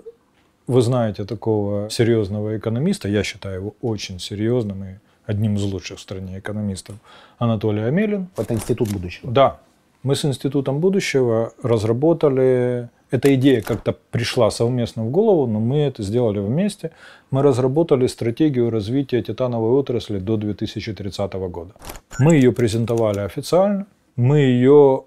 [0.66, 4.94] вы знаете такого серьезного экономиста, я считаю его очень серьезным и
[5.24, 6.96] одним из лучших в стране экономистов,
[7.38, 8.28] Анатолий Амелин.
[8.36, 9.30] Это институт будущего.
[9.30, 9.60] Да,
[10.04, 16.02] мы с Институтом будущего разработали, эта идея как-то пришла совместно в голову, но мы это
[16.02, 16.90] сделали вместе.
[17.30, 21.72] Мы разработали стратегию развития титановой отрасли до 2030 года.
[22.18, 25.04] Мы ее презентовали официально, мы ее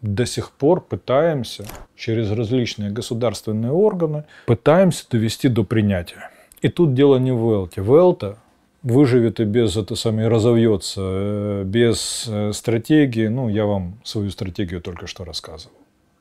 [0.00, 6.30] до сих пор пытаемся через различные государственные органы, пытаемся довести до принятия.
[6.62, 7.82] И тут дело не в Велте.
[7.82, 8.38] Велта
[8.82, 13.28] выживет и без это самое разовьется, э, без э, стратегии.
[13.28, 15.76] Ну, я вам свою стратегию только что рассказывал.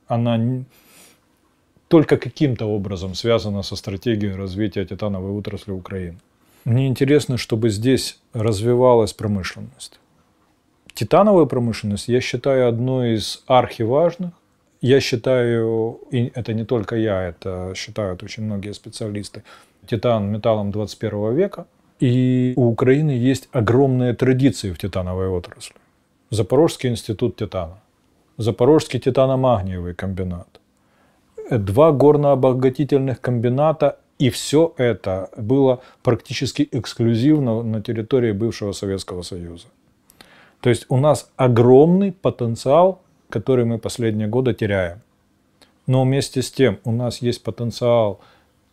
[0.08, 0.64] Она
[1.88, 6.18] только каким-то образом связана со стратегией развития титановой отрасли Украины.
[6.66, 10.00] Мне интересно, чтобы здесь развивалась промышленность.
[10.94, 14.32] Титановая промышленность, я считаю, одной из архиважных.
[14.82, 19.44] Я считаю, и это не только я, это считают очень многие специалисты,
[19.88, 21.66] титан металлом 21 века.
[22.00, 25.76] И у Украины есть огромные традиции в титановой отрасли.
[26.30, 27.80] Запорожский институт титана,
[28.38, 30.48] Запорожский титаномагниевый комбинат,
[31.50, 39.68] два горнообогатительных комбината, и все это было практически эксклюзивно на территории бывшего Советского Союза.
[40.62, 45.00] То есть у нас огромный потенциал, который мы последние годы теряем.
[45.88, 48.20] Но вместе с тем у нас есть потенциал,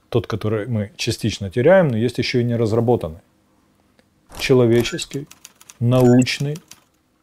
[0.09, 3.20] тот, который мы частично теряем, но есть еще и не разработанный.
[4.38, 5.26] Человеческий,
[5.80, 6.57] научный,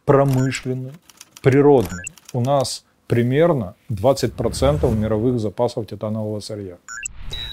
[0.05, 0.93] промышленный,
[1.41, 2.03] природный.
[2.34, 6.77] У нас примерно 20% мировых запасов титанового сырья.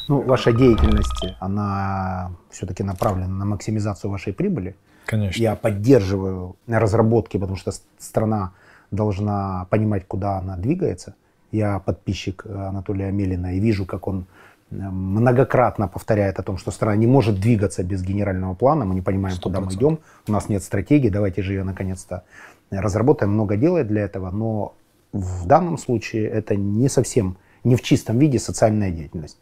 [0.08, 4.74] Ну, ваша деятельность, она все-таки направлена на максимизацию вашей прибыли.
[5.06, 5.40] Конечно.
[5.40, 8.52] Я поддерживаю разработки, потому что страна
[8.90, 11.14] должна понимать, куда она двигается.
[11.52, 14.26] Я подписчик э, Анатолия Амелина и вижу, как он
[14.70, 18.84] многократно повторяет о том, что страна не может двигаться без генерального плана.
[18.84, 19.98] Мы не понимаем, Сто куда мы идем.
[20.28, 21.08] У нас нет стратегии.
[21.08, 22.22] Давайте же ее наконец-то
[22.70, 23.32] разработаем.
[23.32, 24.30] Много делает для этого.
[24.30, 24.74] Но
[25.12, 29.38] в данном случае это не совсем, не в чистом виде социальная деятельность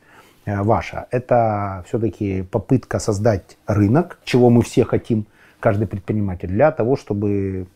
[0.47, 1.07] э, ваша.
[1.11, 5.27] Это все-таки попытка создать рынок, чего мы все хотим,
[5.61, 7.67] каждый предприниматель, для того, чтобы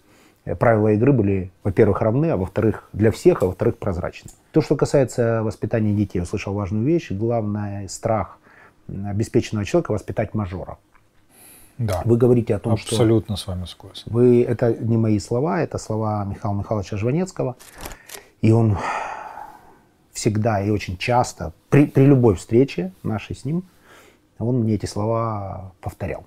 [0.58, 4.30] правила игры были, во-первых, равны, а во-вторых, для всех, а во-вторых, прозрачны.
[4.50, 7.10] То, что касается воспитания детей, я услышал важную вещь.
[7.10, 8.38] Главный страх
[8.88, 10.78] обеспеченного человека– воспитать мажора.
[11.78, 12.94] Да, Вы говорите о том, что...
[12.94, 14.04] абсолютно с вами согласен.
[14.06, 17.56] Вы, это не мои слова, это слова Михаила Михайловича Жванецкого.
[18.40, 18.78] И он
[20.12, 23.64] всегда и очень часто, при, при любой встрече нашей с ним,
[24.38, 26.24] он мне эти слова повторял.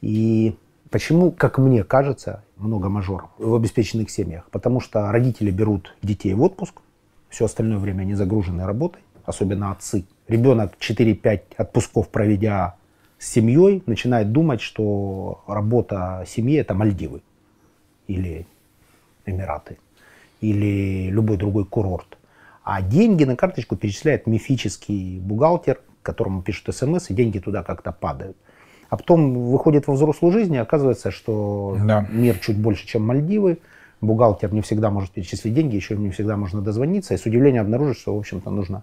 [0.00, 0.56] И
[0.90, 4.48] почему, как мне кажется, много мажоров в обеспеченных семьях?
[4.50, 6.80] Потому что родители берут детей в отпуск,
[7.28, 10.06] все остальное время они загружены работой, особенно отцы.
[10.28, 12.76] Ребенок 4-5 отпусков проведя
[13.18, 17.22] с семьей, начинает думать, что работа семьи это Мальдивы
[18.06, 18.46] или
[19.24, 19.78] Эмираты
[20.40, 22.18] или любой другой курорт.
[22.62, 28.36] А деньги на карточку перечисляет мифический бухгалтер, которому пишут смс, и деньги туда как-то падают.
[28.88, 32.06] А потом выходит во взрослую жизнь, и оказывается, что Да.
[32.10, 33.58] мир чуть больше, чем Мальдивы.
[34.00, 37.14] Бухгалтер не всегда может перечислить деньги, еще не всегда можно дозвониться.
[37.14, 38.82] И с удивлением обнаружить, что, в общем-то, нужно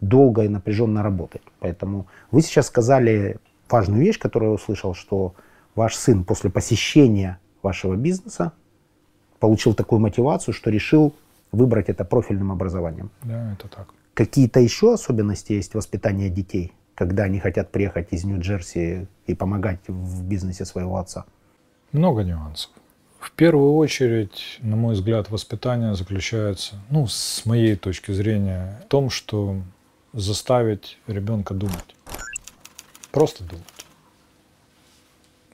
[0.00, 1.42] долго и напряженно работать.
[1.60, 3.36] Поэтому вы сейчас сказали
[3.68, 5.34] важную вещь, которую я услышал, что
[5.74, 8.52] ваш сын после посещения вашего бизнеса
[9.38, 11.12] получил такую мотивацию, что решил
[11.52, 13.10] выбрать это профильным образованием.
[13.22, 13.88] Да, это так.
[14.14, 20.24] Какие-то еще особенности есть воспитания детей когда они хотят приехать из Нью-Джерси и помогать в
[20.24, 21.24] бизнесе своего отца?
[21.92, 22.70] Много нюансов.
[23.18, 29.08] В первую очередь, на мой взгляд, воспитание заключается, ну, с моей точки зрения, в том,
[29.08, 29.62] что
[30.12, 31.96] заставить ребенка думать.
[33.10, 33.64] Просто думать.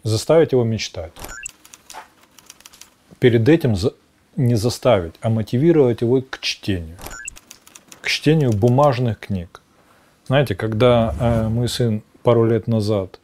[0.03, 1.13] Заставить его мечтать.
[3.19, 3.77] Перед этим
[4.35, 6.97] не заставить, а мотивировать его к чтению.
[8.01, 9.61] К чтению бумажных книг.
[10.31, 13.19] Знаете, когда э, мой сын пару лет назад,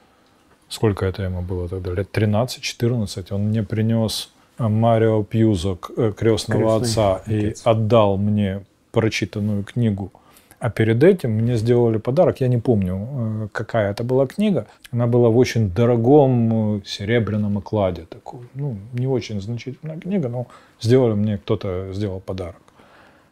[0.68, 6.80] сколько это ему было тогда, лет 13-14, он мне принес э, Марио Пьюзо э, «Крестного
[6.80, 10.10] «Крестный отца» и отдал мне прочитанную книгу.
[10.58, 14.66] А перед этим мне сделали подарок, я не помню, э, какая это была книга.
[14.90, 18.06] Она была в очень дорогом серебряном окладе.
[18.06, 18.40] Такой.
[18.54, 20.48] Ну, не очень значительная книга, но
[20.80, 22.65] сделали мне, кто-то сделал подарок.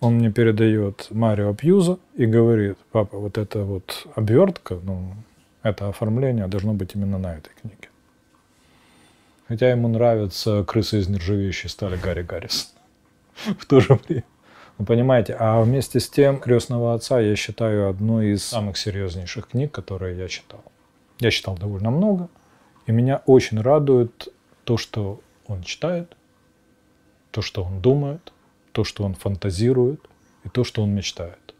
[0.05, 5.15] Он мне передает Марио Пьюза и говорит, папа, вот эта вот обвертка, ну,
[5.63, 7.89] это оформление должно быть именно на этой книге.
[9.49, 12.75] Хотя ему нравится крысы из нержавеющей стали Гарри Гаррис.
[13.59, 14.25] В то же время.
[14.77, 19.73] Вы понимаете, а вместе с тем «Крестного отца» я считаю одной из самых серьезнейших книг,
[19.73, 20.63] которые я читал.
[21.19, 22.29] Я читал довольно много,
[22.87, 24.29] и меня очень радует
[24.65, 26.15] то, что он читает,
[27.31, 28.34] то, что он думает,
[28.75, 30.01] то, что он фантазирует,
[30.45, 31.55] и то, что он мечтает.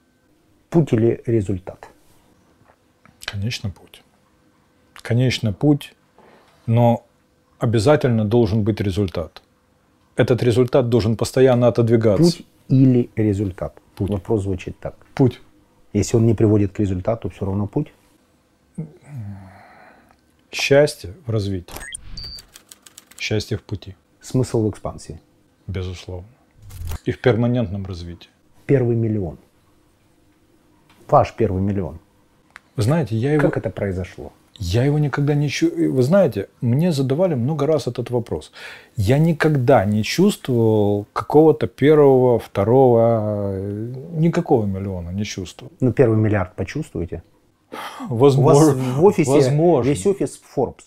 [0.69, 1.89] Путь или результат?
[3.25, 4.03] Конечно, путь.
[4.95, 5.95] Конечно, путь,
[6.67, 7.07] но
[7.61, 9.43] обязательно должен быть результат.
[10.17, 12.37] Этот результат должен постоянно отодвигаться.
[12.39, 13.81] Путь или результат?
[13.95, 14.11] Путь.
[14.11, 14.95] Вопрос звучит так.
[15.15, 15.41] Путь.
[15.93, 17.93] Если он не приводит к результату, все равно путь.
[20.51, 21.77] Счастье в развитии.
[23.19, 25.21] Счастье в пути, Смысл в экспансии.
[25.69, 26.27] безусловно.
[27.05, 28.29] И в перманентном развитии.
[28.67, 29.39] Первый миллион.
[31.09, 31.99] Ваш первый миллион.
[32.77, 34.33] Вы знаете, я его, Как это произошло?
[34.59, 35.93] я его никогда не чувствую.
[35.93, 38.53] Вы знаете, мне задавали много раз этот вопрос.
[38.97, 45.73] Я никогда не чувствовал какого-то первого, второго, э, никакого миллиона не чувствовал.
[45.81, 47.23] Ну, первый миллиард почувствуете?
[48.09, 48.83] У вас Возможно.
[48.95, 49.89] в офисе Возможно.
[49.91, 50.85] весь офис Forbes.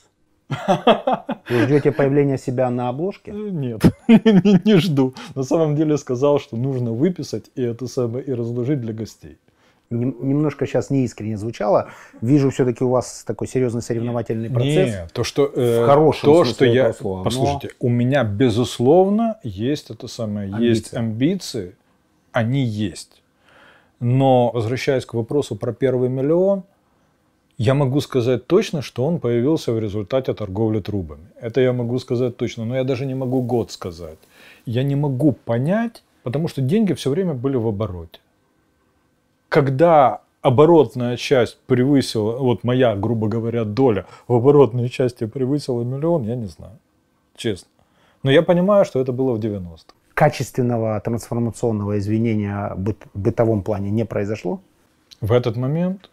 [0.50, 3.32] Вы ждете появления себя на обложке?
[3.32, 5.14] Нет, не, не жду.
[5.36, 9.38] На самом деле сказал, что нужно выписать и это самое и разложить для гостей.
[9.90, 11.90] Нем- Немножко сейчас неискренне звучало.
[12.22, 14.90] Вижу, все-таки у вас такой серьезный соревновательный процесс.
[14.90, 19.38] Нет, то, что, э, В хорошем то, что я, слова, но- послушайте, у меня безусловно
[19.44, 20.98] есть это самое, есть Амбиции.
[20.98, 21.76] амбиции,
[22.34, 23.22] они есть.
[24.00, 26.64] Но возвращаясь к вопросу про первый миллион,
[27.58, 31.28] я могу сказать точно, что он появился в результате торговли трубами.
[31.42, 34.20] Это я могу сказать точно, но я даже не могу год сказать.
[34.66, 38.20] Я не могу понять, потому что деньги все время были в обороте.
[39.50, 46.36] Когда оборотная часть превысила, вот моя, грубо говоря, доля в оборотной части превысила миллион, я
[46.36, 46.78] не знаю,
[47.36, 47.70] честно.
[48.24, 49.94] Но я понимаю, что это было в 90-х.
[50.14, 54.60] Качественного трансформационного извинения в быт- бытовом плане не произошло?
[55.22, 56.10] В этот момент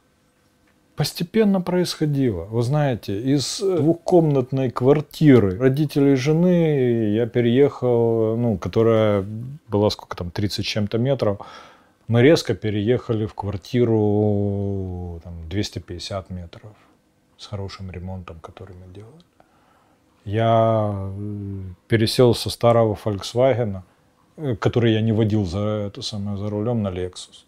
[0.96, 2.44] постепенно происходило.
[2.44, 9.24] Вы знаете, из э, двухкомнатной квартиры родителей жены я переехал, ну, которая
[9.68, 11.38] была сколько там, 30 с чем-то метров,
[12.06, 16.72] мы резко переехали в квартиру там, 250 метров
[17.38, 19.24] с хорошим ремонтом, который мы делали.
[20.24, 23.82] Я э, пересел со старого Volkswagen,
[24.36, 27.43] э, который я не водил за это самое за рулем на Lexus.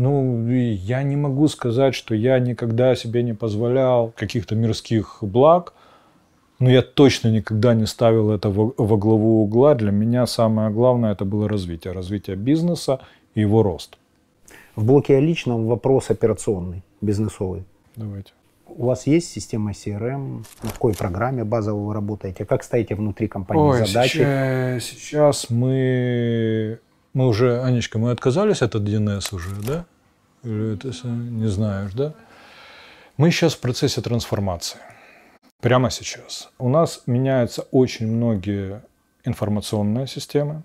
[0.00, 5.74] Ну, я не могу сказать, что я никогда себе не позволял каких-то мирских благ,
[6.58, 9.74] но я точно никогда не ставил это во, во главу угла.
[9.74, 13.00] Для меня самое главное это было развитие, развитие бизнеса
[13.34, 13.98] и его рост.
[14.74, 17.64] В блоке о личном вопрос операционный, бизнесовый.
[17.94, 18.32] Давайте.
[18.68, 20.46] У вас есть система CRM?
[20.62, 22.46] На какой программе базово вы работаете?
[22.46, 24.16] Как ставите внутри компании Ой, задачи?
[24.16, 26.78] сейчас, сейчас мы,
[27.12, 29.84] мы уже, Анечка, мы отказались от 1С уже, да?
[30.42, 32.14] Или это не знаешь, да?
[33.16, 34.78] Мы сейчас в процессе трансформации.
[35.60, 36.50] Прямо сейчас.
[36.58, 38.80] У нас меняются очень многие
[39.24, 40.62] информационные системы,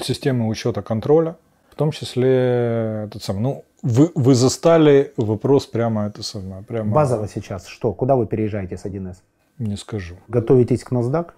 [0.00, 1.36] системы учета контроля,
[1.70, 3.42] в том числе этот самый.
[3.42, 6.92] Ну, вы, вы застали вопрос прямо это самое, прямо.
[6.92, 7.92] Базово сейчас что?
[7.92, 9.16] Куда вы переезжаете с 1С?
[9.58, 10.16] Не скажу.
[10.26, 11.30] Готовитесь к NASDAQ?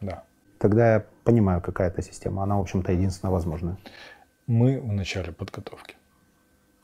[0.00, 0.24] Да.
[0.58, 2.42] Тогда я понимаю, какая это система.
[2.42, 3.76] Она, в общем-то, единственно возможная.
[4.46, 5.96] Мы в начале подготовки.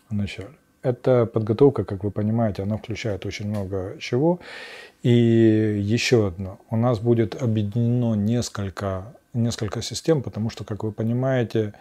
[0.08, 0.50] В начале.
[0.82, 4.40] Эта подготовка, как вы понимаете, она включает очень много чего.
[5.02, 6.58] И еще одно.
[6.70, 11.74] У нас будет объединено несколько, несколько систем, потому что, как вы понимаете,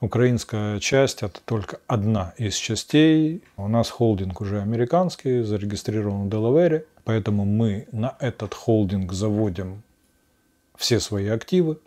[0.00, 3.42] Украинская часть– это только одна из частей.
[3.56, 6.84] У нас холдинг уже американский, зарегистрирован в Делавере.
[7.04, 9.82] Поэтому мы на этот холдинг заводим
[10.76, 11.78] все свои активы,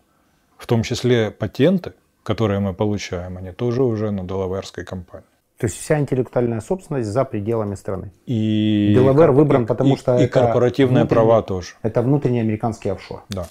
[0.60, 1.94] в том числе патенты,
[2.24, 5.26] которые мы получаем, они тоже уже на делаверской компании.
[5.58, 8.12] То есть вся интеллектуальная собственность за пределами страны.
[8.28, 11.70] И Делавер выбран, потому и, что и это корпоративные права тоже.
[11.82, 13.24] Это внутренний американский офшор.
[13.30, 13.48] Да.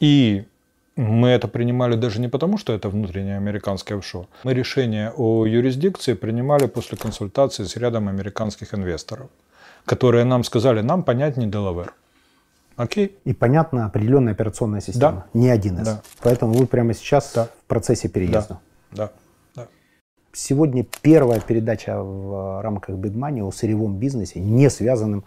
[0.00, 0.44] И
[0.96, 4.26] мы это принимали даже не потому, что это внутренний американский офшор.
[4.44, 9.28] Мы решение о юрисдикции принимали после консультации с рядом американских инвесторов,
[9.84, 11.94] которые нам сказали, нам понятнее Делавер.
[12.80, 13.18] Окей?
[13.24, 15.26] И понятно определенная операционная система.
[15.34, 15.84] Не 1С.
[15.84, 16.02] Да.
[16.22, 18.60] Поэтому вы прямо сейчас в процессе переезда.
[18.90, 19.12] Да.
[19.54, 19.68] Да.
[20.32, 25.24] Сегодня первая передача в рамках Big Money о сырьевом бизнесе, не связанном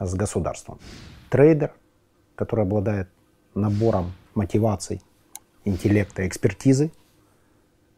[0.00, 0.78] с государством.
[1.28, 1.72] Трейдер,
[2.36, 3.08] который обладает
[3.54, 5.02] набором мотиваций,
[5.66, 6.90] интеллекта, экспертизы,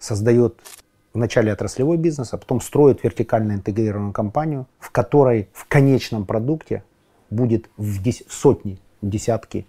[0.00, 0.58] создает
[1.14, 6.82] вначале отраслевой бизнес, а потом строит вертикально интегрированную компанию, в которой в конечном продукте
[7.30, 9.66] будет в, дес- в сотни, десятки,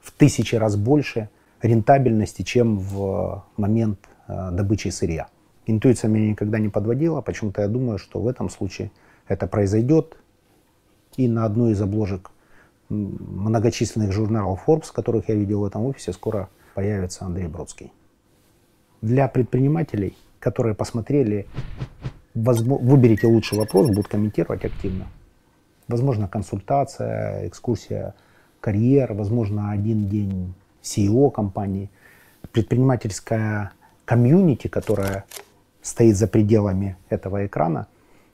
[0.00, 1.28] в тысячи раз больше
[1.62, 5.28] рентабельности, чем в момент э, добычи сырья.
[5.66, 8.90] Интуиция меня никогда не подводила, почему-то я думаю, что в этом случае
[9.26, 10.16] это произойдет.
[11.16, 12.30] И на одной из обложек
[12.88, 17.92] многочисленных журналов Forbes, которых я видел в этом офисе, скоро появится Андрей Бродский.
[19.02, 21.46] Для предпринимателей, которые посмотрели,
[22.34, 25.08] выберите лучший вопрос, будут комментировать активно.
[25.88, 28.14] Возможно, консультация, экскурсия
[28.60, 31.90] карьер, возможно, один день CEO компании.
[32.52, 33.72] Предпринимательская
[34.04, 35.24] комьюнити, которая
[35.82, 37.86] стоит за пределами этого экрана,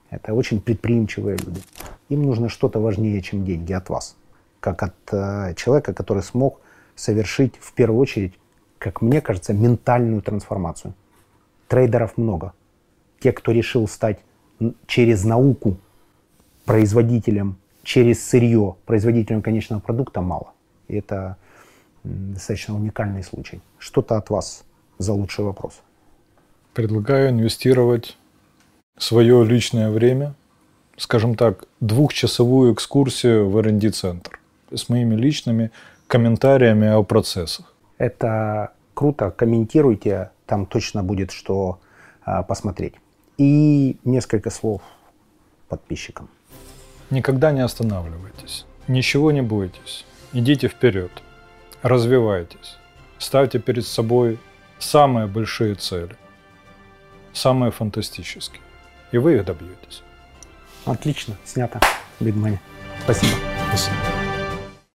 [0.09, 1.61] это очень предприимчивые люди.
[2.09, 4.15] Им нужно что-то важнее, чем деньги от вас.
[4.59, 6.61] Как от э, человека, который смог
[6.95, 8.33] совершить в первую очередь,
[8.77, 10.93] как мне кажется, ментальную трансформацию.
[11.67, 12.53] Трейдеров много.
[13.19, 14.19] Те, кто решил стать
[14.85, 15.77] через науку
[16.65, 20.51] производителем, через сырье производителем конечного продукта мало.
[20.89, 21.37] И это
[22.03, 23.61] достаточно уникальный случай.
[23.77, 24.65] Что-то от вас
[24.97, 25.81] за лучший вопрос.
[26.73, 28.17] Предлагаю инвестировать
[28.97, 30.33] свое личное время,
[30.97, 34.39] скажем так, двухчасовую экскурсию в R&D центр
[34.73, 35.71] с моими личными
[36.07, 37.73] комментариями о процессах.
[37.97, 41.79] Это круто, комментируйте, там точно будет что
[42.23, 42.95] а, посмотреть.
[43.37, 44.81] И несколько слов
[45.69, 46.29] подписчикам.
[47.09, 51.11] Никогда не останавливайтесь, ничего не бойтесь, идите вперед,
[51.83, 52.77] развивайтесь,
[53.19, 54.39] ставьте перед собой
[54.79, 56.15] самые большие цели,
[57.31, 58.61] самые фантастические,
[59.11, 60.01] и вы их добьетесь.
[60.85, 61.79] Отлично, снято.
[62.19, 62.57] Money.
[63.03, 63.33] Спасибо.
[63.69, 64.24] Спасибо.